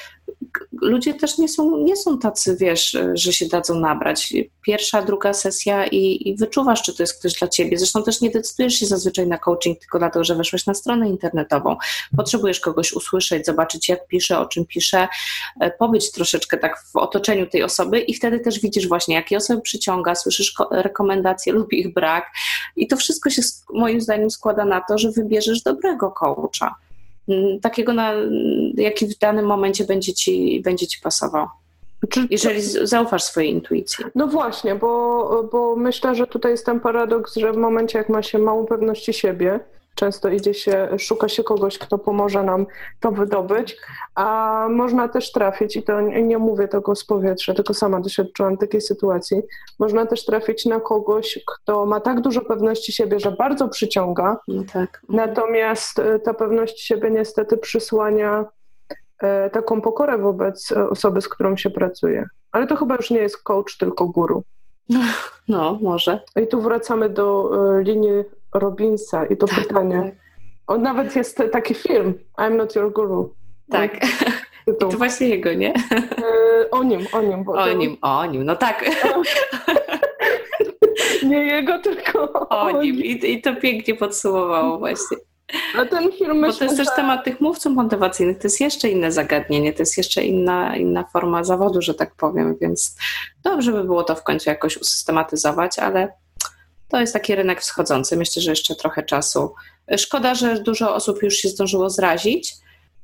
ludzie 0.80 1.14
też 1.14 1.38
nie 1.38 1.48
są, 1.48 1.78
nie 1.78 1.96
są 1.96 2.18
tacy, 2.18 2.56
wiesz, 2.60 2.96
że 3.14 3.32
się 3.32 3.46
dadzą 3.46 3.80
nabrać. 3.80 4.34
Pierwsza, 4.62 5.02
druga 5.02 5.32
sesja 5.32 5.86
i, 5.86 6.28
i 6.28 6.36
wyczuwasz, 6.36 6.82
czy 6.82 6.96
to 6.96 7.02
jest 7.02 7.18
ktoś 7.18 7.34
dla 7.34 7.48
ciebie. 7.48 7.78
Zresztą 7.78 8.02
też 8.02 8.20
nie 8.20 8.30
decydujesz 8.30 8.74
się 8.74 8.86
zazwyczaj 8.86 9.26
na 9.26 9.38
coaching 9.38 9.78
tylko 9.78 9.98
dlatego, 9.98 10.24
że 10.24 10.34
weszłeś 10.34 10.66
na 10.66 10.74
stronę 10.74 11.08
internetową. 11.08 11.76
Potrzebujesz 12.16 12.60
kogoś 12.60 12.92
usłyszeć, 12.92 13.46
zobaczyć, 13.46 13.88
jak 13.88 14.06
pisze, 14.06 14.38
o 14.38 14.46
czym 14.46 14.66
pisze, 14.66 15.08
e, 15.60 15.70
pobyć 15.70 16.12
troszeczkę 16.12 16.58
tak 16.58 16.84
w 16.92 16.96
otoczeniu 16.96 17.46
tej 17.46 17.62
osoby 17.62 18.00
i 18.00 18.14
wtedy 18.14 18.40
też 18.40 18.60
widzisz 18.60 18.88
właśnie, 18.88 19.14
jakie 19.14 19.36
osoby 19.36 19.62
przyciąga, 19.62 20.14
słyszysz 20.14 20.54
rekomendacje 20.70 21.52
lub 21.58 21.72
ich 21.72 21.94
brak. 21.94 22.26
I 22.76 22.86
to 22.86 22.96
wszystko 22.96 23.30
się 23.30 23.42
moim 23.72 24.00
zdaniem 24.00 24.30
składa 24.30 24.64
na 24.64 24.80
to, 24.80 24.98
że 24.98 25.10
wybierzesz 25.10 25.62
dobrego 25.62 26.10
coacha. 26.10 26.83
Mm, 27.28 27.60
takiego, 27.60 27.92
na, 27.92 28.12
jaki 28.74 29.06
w 29.06 29.18
danym 29.18 29.46
momencie 29.46 29.84
będzie 29.84 30.14
ci, 30.14 30.60
będzie 30.64 30.86
ci 30.86 31.00
pasował. 31.00 31.46
Czy 32.10 32.26
jeżeli 32.30 32.60
zaufasz 32.62 33.22
swojej 33.22 33.50
intuicji. 33.50 34.04
No 34.14 34.26
właśnie, 34.26 34.74
bo, 34.74 35.48
bo 35.52 35.76
myślę, 35.76 36.14
że 36.14 36.26
tutaj 36.26 36.52
jest 36.52 36.66
ten 36.66 36.80
paradoks, 36.80 37.36
że 37.36 37.52
w 37.52 37.56
momencie, 37.56 37.98
jak 37.98 38.08
ma 38.08 38.22
się 38.22 38.38
małą 38.38 38.66
pewności 38.66 39.12
siebie, 39.12 39.60
Często 39.94 40.28
idzie 40.28 40.54
się, 40.54 40.88
szuka 40.98 41.28
się 41.28 41.44
kogoś, 41.44 41.78
kto 41.78 41.98
pomoże 41.98 42.42
nam 42.42 42.66
to 43.00 43.10
wydobyć, 43.10 43.76
a 44.14 44.66
można 44.70 45.08
też 45.08 45.32
trafić, 45.32 45.76
i 45.76 45.82
to 45.82 46.00
nie, 46.00 46.38
mówię 46.38 46.68
tego 46.68 46.94
z 46.94 47.04
powietrza, 47.04 47.54
tylko 47.54 47.74
sama 47.74 48.00
doświadczyłam 48.00 48.56
takiej 48.56 48.80
sytuacji, 48.80 49.42
można 49.78 50.06
też 50.06 50.24
trafić 50.24 50.66
na 50.66 50.80
kogoś, 50.80 51.38
kto 51.46 51.86
ma 51.86 52.00
tak 52.00 52.20
dużo 52.20 52.40
pewności 52.40 52.92
siebie, 52.92 53.20
że 53.20 53.32
bardzo 53.32 53.68
przyciąga, 53.68 54.38
no 54.48 54.62
tak. 54.72 55.02
natomiast 55.08 55.98
e, 55.98 56.18
ta 56.18 56.34
pewność 56.34 56.80
siebie 56.80 57.10
niestety 57.10 57.56
przysłania 57.56 58.44
e, 59.18 59.50
taką 59.50 59.80
pokorę 59.80 60.18
wobec 60.18 60.72
osoby, 60.72 61.20
z 61.20 61.28
którą 61.28 61.56
się 61.56 61.70
pracuje. 61.70 62.26
Ale 62.52 62.66
to 62.66 62.76
chyba 62.76 62.96
już 62.96 63.10
nie 63.10 63.18
jest 63.20 63.42
coach, 63.42 63.76
tylko 63.78 64.06
guru. 64.06 64.42
No, 65.48 65.78
może. 65.82 66.20
I 66.42 66.46
tu 66.46 66.60
wracamy 66.60 67.08
do 67.08 67.50
e, 67.78 67.82
linii 67.82 68.24
Robinsa 68.54 69.26
i 69.26 69.36
to 69.36 69.46
tak, 69.46 69.58
pytanie. 69.58 70.02
Tak. 70.02 70.14
On 70.66 70.82
nawet 70.82 71.16
jest 71.16 71.42
taki 71.52 71.74
film, 71.74 72.14
I'm 72.38 72.56
not 72.56 72.76
your 72.76 72.92
guru. 72.92 73.34
Tak. 73.70 73.96
I 74.66 74.70
to 74.80 74.88
właśnie 74.88 75.28
jego, 75.28 75.52
nie? 75.52 75.74
E, 75.74 76.70
o 76.70 76.82
nim, 76.82 77.06
o 77.12 77.22
nim. 77.22 77.48
o 77.48 77.72
nim, 77.72 77.96
o 78.02 78.26
nim, 78.26 78.44
no 78.44 78.56
tak. 78.56 78.84
Nie 81.28 81.46
jego, 81.46 81.78
tylko 81.78 82.32
o, 82.32 82.48
o 82.48 82.82
nim. 82.82 82.96
I, 82.96 83.32
I 83.32 83.42
to 83.42 83.56
pięknie 83.56 83.94
podsumowało 83.94 84.78
właśnie. 84.78 85.16
A 85.78 85.84
ten 85.84 86.12
film 86.12 86.40
Bo 86.40 86.52
to 86.52 86.64
jest 86.64 86.76
też 86.76 86.88
temat 86.96 87.24
tych 87.24 87.40
mówców 87.40 87.74
motywacyjnych, 87.74 88.38
to 88.38 88.46
jest 88.46 88.60
jeszcze 88.60 88.88
inne 88.88 89.12
zagadnienie, 89.12 89.72
to 89.72 89.82
jest 89.82 89.96
jeszcze 89.96 90.24
inna, 90.24 90.76
inna 90.76 91.04
forma 91.12 91.44
zawodu, 91.44 91.82
że 91.82 91.94
tak 91.94 92.14
powiem, 92.14 92.56
więc 92.60 92.96
dobrze 93.42 93.72
by 93.72 93.84
było 93.84 94.02
to 94.04 94.14
w 94.14 94.22
końcu 94.22 94.50
jakoś 94.50 94.76
usystematyzować, 94.76 95.78
ale 95.78 96.12
to 96.94 97.00
jest 97.00 97.12
taki 97.12 97.34
rynek 97.34 97.60
wschodzący. 97.60 98.16
Myślę, 98.16 98.42
że 98.42 98.50
jeszcze 98.50 98.74
trochę 98.74 99.02
czasu. 99.02 99.54
Szkoda, 99.96 100.34
że 100.34 100.60
dużo 100.60 100.94
osób 100.94 101.22
już 101.22 101.34
się 101.34 101.48
zdążyło 101.48 101.90
zrazić, 101.90 102.54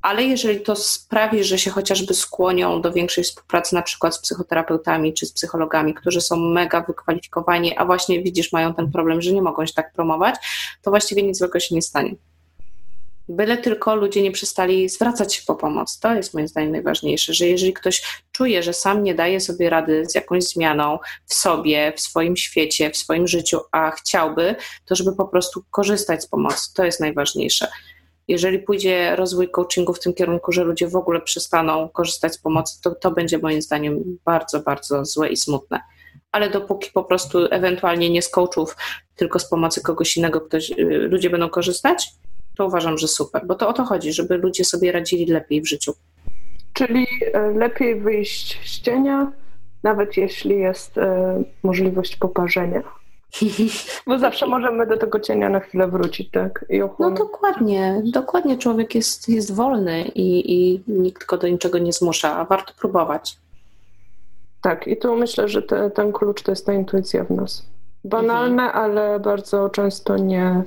ale 0.02 0.24
jeżeli 0.24 0.60
to 0.60 0.76
sprawi, 0.76 1.44
że 1.44 1.58
się 1.58 1.70
chociażby 1.70 2.14
skłonią 2.14 2.80
do 2.80 2.92
większej 2.92 3.24
współpracy, 3.24 3.74
na 3.74 3.82
przykład 3.82 4.14
z 4.14 4.18
psychoterapeutami 4.18 5.14
czy 5.14 5.26
z 5.26 5.32
psychologami, 5.32 5.94
którzy 5.94 6.20
są 6.20 6.36
mega 6.36 6.80
wykwalifikowani, 6.80 7.76
a 7.76 7.84
właśnie 7.84 8.22
widzisz, 8.22 8.52
mają 8.52 8.74
ten 8.74 8.92
problem, 8.92 9.22
że 9.22 9.32
nie 9.32 9.42
mogą 9.42 9.66
się 9.66 9.74
tak 9.74 9.92
promować, 9.92 10.34
to 10.82 10.90
właściwie 10.90 11.22
nic 11.22 11.38
złego 11.38 11.60
się 11.60 11.74
nie 11.74 11.82
stanie. 11.82 12.14
Byle 13.32 13.58
tylko 13.58 13.94
ludzie 13.94 14.22
nie 14.22 14.30
przestali 14.30 14.88
zwracać 14.88 15.34
się 15.34 15.42
po 15.46 15.54
pomoc. 15.54 15.98
To 15.98 16.14
jest 16.14 16.34
moim 16.34 16.48
zdaniem 16.48 16.72
najważniejsze, 16.72 17.34
że 17.34 17.46
jeżeli 17.46 17.72
ktoś 17.72 18.22
czuje, 18.32 18.62
że 18.62 18.72
sam 18.72 19.02
nie 19.02 19.14
daje 19.14 19.40
sobie 19.40 19.70
rady 19.70 20.06
z 20.06 20.14
jakąś 20.14 20.44
zmianą 20.44 20.98
w 21.26 21.34
sobie, 21.34 21.92
w 21.96 22.00
swoim 22.00 22.36
świecie, 22.36 22.90
w 22.90 22.96
swoim 22.96 23.28
życiu, 23.28 23.60
a 23.72 23.90
chciałby, 23.90 24.54
to 24.84 24.94
żeby 24.94 25.16
po 25.16 25.24
prostu 25.28 25.64
korzystać 25.70 26.22
z 26.22 26.26
pomocy. 26.26 26.74
To 26.74 26.84
jest 26.84 27.00
najważniejsze. 27.00 27.68
Jeżeli 28.28 28.58
pójdzie 28.58 29.16
rozwój 29.16 29.50
coachingu 29.50 29.94
w 29.94 30.00
tym 30.00 30.14
kierunku, 30.14 30.52
że 30.52 30.64
ludzie 30.64 30.88
w 30.88 30.96
ogóle 30.96 31.20
przestaną 31.20 31.88
korzystać 31.88 32.34
z 32.34 32.38
pomocy, 32.38 32.80
to 32.82 32.94
to 32.94 33.10
będzie 33.10 33.38
moim 33.38 33.62
zdaniem 33.62 34.18
bardzo, 34.24 34.60
bardzo 34.60 35.04
złe 35.04 35.28
i 35.28 35.36
smutne 35.36 35.80
ale 36.32 36.50
dopóki 36.50 36.90
po 36.94 37.04
prostu 37.04 37.38
ewentualnie 37.50 38.10
nie 38.10 38.22
z 38.22 38.28
coachów, 38.28 38.76
tylko 39.16 39.38
z 39.38 39.48
pomocy 39.48 39.82
kogoś 39.82 40.16
innego 40.16 40.40
ktoś, 40.40 40.70
y, 40.70 40.74
ludzie 41.10 41.30
będą 41.30 41.48
korzystać, 41.48 42.10
to 42.60 42.66
uważam, 42.66 42.98
że 42.98 43.08
super, 43.08 43.46
bo 43.46 43.54
to 43.54 43.68
o 43.68 43.72
to 43.72 43.84
chodzi, 43.84 44.12
żeby 44.12 44.36
ludzie 44.36 44.64
sobie 44.64 44.92
radzili 44.92 45.26
lepiej 45.26 45.62
w 45.62 45.68
życiu. 45.68 45.92
Czyli 46.72 47.06
e, 47.32 47.50
lepiej 47.50 48.00
wyjść 48.00 48.60
z 48.70 48.80
cienia, 48.80 49.32
nawet 49.82 50.16
jeśli 50.16 50.58
jest 50.58 50.98
e, 50.98 51.42
możliwość 51.62 52.16
poparzenia. 52.16 52.82
Bo 54.06 54.18
zawsze 54.18 54.46
możemy 54.46 54.86
do 54.86 54.96
tego 54.96 55.20
cienia 55.20 55.48
na 55.48 55.60
chwilę 55.60 55.88
wrócić, 55.88 56.30
tak? 56.30 56.64
no 56.98 57.10
dokładnie, 57.10 58.02
dokładnie 58.04 58.58
człowiek 58.58 58.94
jest, 58.94 59.28
jest 59.28 59.54
wolny 59.54 60.04
i, 60.14 60.52
i 60.52 60.82
nikt 60.86 61.26
go 61.26 61.38
do 61.38 61.48
niczego 61.48 61.78
nie 61.78 61.92
zmusza, 61.92 62.36
a 62.36 62.44
warto 62.44 62.72
próbować. 62.80 63.36
Tak, 64.62 64.86
i 64.86 64.96
tu 64.96 65.16
myślę, 65.16 65.48
że 65.48 65.62
te, 65.62 65.90
ten 65.90 66.12
klucz 66.12 66.42
to 66.42 66.52
jest 66.52 66.66
ta 66.66 66.72
intuicja 66.72 67.24
w 67.24 67.30
nas. 67.30 67.66
Banalne, 68.04 68.62
mhm. 68.62 68.84
ale 68.84 69.20
bardzo 69.20 69.68
często 69.68 70.16
nie, 70.16 70.62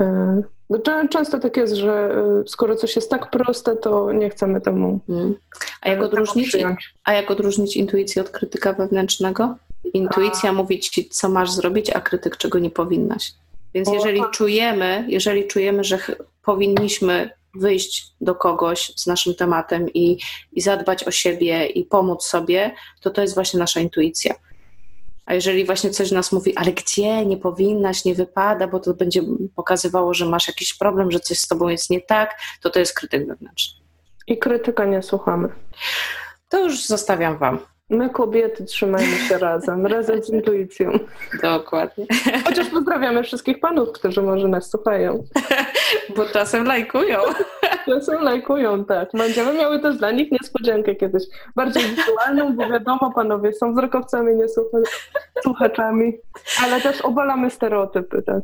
e, 0.00 0.42
no, 0.70 0.78
często 1.10 1.38
tak 1.38 1.56
jest, 1.56 1.74
że 1.74 2.14
y, 2.44 2.48
skoro 2.48 2.76
coś 2.76 2.96
jest 2.96 3.10
tak 3.10 3.30
proste, 3.30 3.76
to 3.76 4.12
nie 4.12 4.30
chcemy 4.30 4.60
temu. 4.60 5.00
Hmm. 5.06 5.34
A, 5.80 5.88
jak 5.88 6.02
odróżnić, 6.02 6.56
a 7.04 7.12
jak 7.12 7.30
odróżnić 7.30 7.76
intuicję 7.76 8.22
od 8.22 8.30
krytyka 8.30 8.72
wewnętrznego? 8.72 9.56
Intuicja 9.94 10.50
a... 10.50 10.52
mówi 10.52 10.80
ci, 10.80 11.08
co 11.08 11.28
masz 11.28 11.50
zrobić, 11.50 11.90
a 11.90 12.00
krytyk, 12.00 12.36
czego 12.36 12.58
nie 12.58 12.70
powinnaś. 12.70 13.32
Więc 13.74 13.88
jeżeli 13.92 14.20
o, 14.20 14.30
czujemy, 14.30 15.04
jeżeli 15.08 15.46
czujemy, 15.46 15.84
że 15.84 15.98
powinniśmy 16.44 17.30
wyjść 17.54 18.12
do 18.20 18.34
kogoś 18.34 18.92
z 18.96 19.06
naszym 19.06 19.34
tematem 19.34 19.92
i, 19.94 20.18
i 20.52 20.60
zadbać 20.60 21.04
o 21.04 21.10
siebie 21.10 21.66
i 21.66 21.84
pomóc 21.84 22.24
sobie, 22.24 22.74
to 23.00 23.10
to 23.10 23.22
jest 23.22 23.34
właśnie 23.34 23.60
nasza 23.60 23.80
intuicja. 23.80 24.34
A 25.28 25.34
jeżeli 25.34 25.64
właśnie 25.64 25.90
coś 25.90 26.10
nas 26.10 26.32
mówi, 26.32 26.56
ale 26.56 26.72
gdzie, 26.72 27.26
nie 27.26 27.36
powinnaś, 27.36 28.04
nie 28.04 28.14
wypada, 28.14 28.68
bo 28.68 28.80
to 28.80 28.94
będzie 28.94 29.22
pokazywało, 29.56 30.14
że 30.14 30.26
masz 30.26 30.48
jakiś 30.48 30.74
problem, 30.74 31.10
że 31.10 31.20
coś 31.20 31.38
z 31.38 31.48
tobą 31.48 31.68
jest 31.68 31.90
nie 31.90 32.00
tak, 32.00 32.40
to 32.62 32.70
to 32.70 32.78
jest 32.78 32.94
krytyk 32.94 33.26
wewnętrzny. 33.26 33.80
I 34.26 34.38
krytyka 34.38 34.84
nie 34.84 35.02
słuchamy. 35.02 35.48
To 36.48 36.64
już 36.64 36.86
zostawiam 36.86 37.38
wam. 37.38 37.58
My 37.90 38.10
kobiety 38.10 38.64
trzymajmy 38.64 39.16
się 39.16 39.38
razem, 39.48 39.86
razem 39.86 40.22
z 40.22 40.30
intuicją. 40.30 40.92
Dokładnie. 41.42 42.06
Chociaż 42.44 42.68
pozdrawiamy 42.68 43.22
wszystkich 43.22 43.60
panów, 43.60 43.92
którzy 43.92 44.22
może 44.22 44.48
nas 44.48 44.70
słuchają. 44.70 45.24
Bo 46.16 46.24
czasem 46.24 46.64
lajkują. 46.64 47.18
Czasem 47.86 48.22
lajkują, 48.22 48.84
tak. 48.84 49.08
Będziemy 49.14 49.54
miały 49.54 49.80
też 49.80 49.96
dla 49.96 50.10
nich 50.10 50.32
niespodziankę 50.32 50.94
kiedyś. 50.94 51.22
Bardziej 51.56 51.82
wizualną, 51.82 52.56
bo 52.56 52.68
wiadomo, 52.68 53.12
panowie 53.14 53.52
są 53.52 53.72
wzrokowcami, 53.72 54.34
nie 54.36 54.46
słuchaczami. 55.42 56.18
Ale 56.64 56.80
też 56.80 57.00
obalamy 57.00 57.50
stereotypy, 57.50 58.22
tak. 58.22 58.42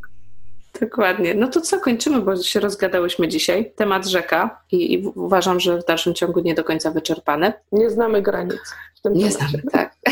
Dokładnie. 0.81 1.33
No 1.33 1.47
to 1.47 1.61
co, 1.61 1.79
kończymy, 1.79 2.21
bo 2.21 2.37
się 2.37 2.59
rozgadałyśmy 2.59 3.27
dzisiaj. 3.27 3.71
Temat 3.75 4.05
rzeka 4.05 4.61
i, 4.71 4.93
i 4.93 5.07
uważam, 5.07 5.59
że 5.59 5.77
w 5.81 5.85
dalszym 5.85 6.13
ciągu 6.13 6.39
nie 6.39 6.55
do 6.55 6.63
końca 6.63 6.91
wyczerpany. 6.91 7.53
Nie 7.71 7.89
znamy 7.89 8.21
granic. 8.21 8.61
nie 9.05 9.31
znamy, 9.31 9.63
tak. 9.71 9.95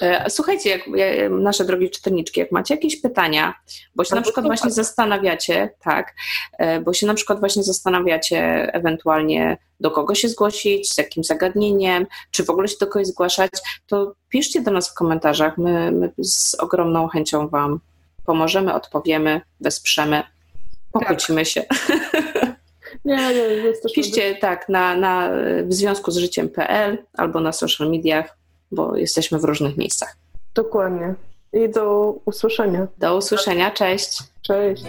E, 0.00 0.30
słuchajcie, 0.30 0.70
jak, 0.70 0.82
nasze 1.30 1.64
drogie 1.64 1.90
czytelniczki, 1.90 2.40
jak 2.40 2.52
macie 2.52 2.74
jakieś 2.74 3.00
pytania, 3.00 3.54
bo 3.94 4.04
się 4.04 4.14
na 4.14 4.22
przykład 4.22 4.46
właśnie 4.46 4.70
zastanawiacie, 4.70 5.70
tak, 5.80 6.14
e, 6.58 6.80
bo 6.80 6.92
się 6.92 7.06
na 7.06 7.14
przykład 7.14 7.40
właśnie 7.40 7.62
zastanawiacie 7.62 8.70
ewentualnie 8.74 9.58
do 9.80 9.90
kogo 9.90 10.14
się 10.14 10.28
zgłosić, 10.28 10.92
z 10.94 10.98
jakim 10.98 11.24
zagadnieniem, 11.24 12.06
czy 12.30 12.44
w 12.44 12.50
ogóle 12.50 12.68
się 12.68 12.76
do 12.80 12.86
kogoś 12.86 13.06
zgłaszać, 13.06 13.50
to 13.86 14.14
piszcie 14.28 14.60
do 14.60 14.70
nas 14.70 14.90
w 14.90 14.94
komentarzach. 14.94 15.58
My, 15.58 15.92
my 15.92 16.12
z 16.18 16.54
ogromną 16.54 17.08
chęcią 17.08 17.48
Wam 17.48 17.80
pomożemy, 18.28 18.74
odpowiemy, 18.74 19.40
wesprzemy, 19.60 20.22
pokłócimy 20.92 21.40
tak. 21.40 21.48
się. 21.48 21.62
Nie, 23.04 23.16
nie, 23.16 23.34
jest 23.34 23.84
Piszcie 23.94 24.34
tak 24.34 24.68
na, 24.68 24.96
na 24.96 25.30
w 25.64 25.74
związku 25.74 26.10
z 26.10 26.16
życiem.pl 26.16 26.98
albo 27.16 27.40
na 27.40 27.52
social 27.52 27.90
mediach, 27.90 28.36
bo 28.72 28.96
jesteśmy 28.96 29.38
w 29.38 29.44
różnych 29.44 29.76
miejscach. 29.76 30.16
Dokładnie. 30.54 31.14
I 31.52 31.68
do 31.68 32.14
usłyszenia. 32.24 32.86
Do 32.98 33.16
usłyszenia. 33.16 33.70
Cześć. 33.70 34.18
Cześć. 34.42 34.84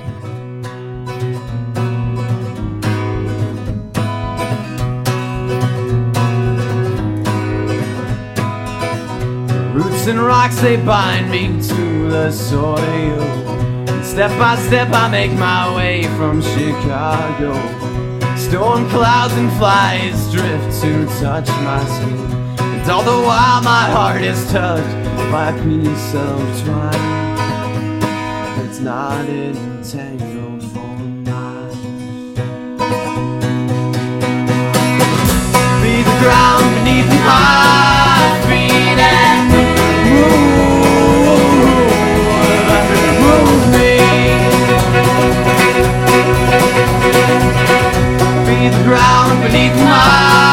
Roots 9.73 10.07
and 10.07 10.19
rocks 10.19 10.61
they 10.61 10.77
bind 10.77 11.29
me 11.29 11.67
to 11.67 11.88
the 12.09 12.31
soil. 12.31 13.21
And 13.87 14.03
Step 14.03 14.31
by 14.39 14.55
step 14.55 14.89
I 14.91 15.07
make 15.09 15.31
my 15.33 15.75
way 15.75 16.03
from 16.17 16.41
Chicago. 16.41 17.53
Storm 18.35 18.89
clouds 18.89 19.33
and 19.33 19.51
flies 19.53 20.31
drift 20.31 20.81
to 20.81 21.05
touch 21.21 21.47
my 21.47 21.83
skin. 21.85 22.31
And 22.59 22.89
all 22.89 23.03
the 23.03 23.21
while 23.27 23.61
my 23.61 23.85
heart 23.91 24.21
is 24.21 24.39
touched 24.51 25.05
by 25.31 25.49
a 25.49 25.63
piece 25.63 26.15
of 26.15 26.63
twine. 26.63 27.19
It's 28.65 28.79
not 28.79 29.25
entangled 29.29 30.63
for 30.71 30.97
miles. 31.29 31.77
Be 35.83 35.95
the 36.09 36.17
ground 36.23 36.65
beneath 36.75 37.09
my 37.25 37.68
beneath 49.41 49.75
my. 49.75 50.48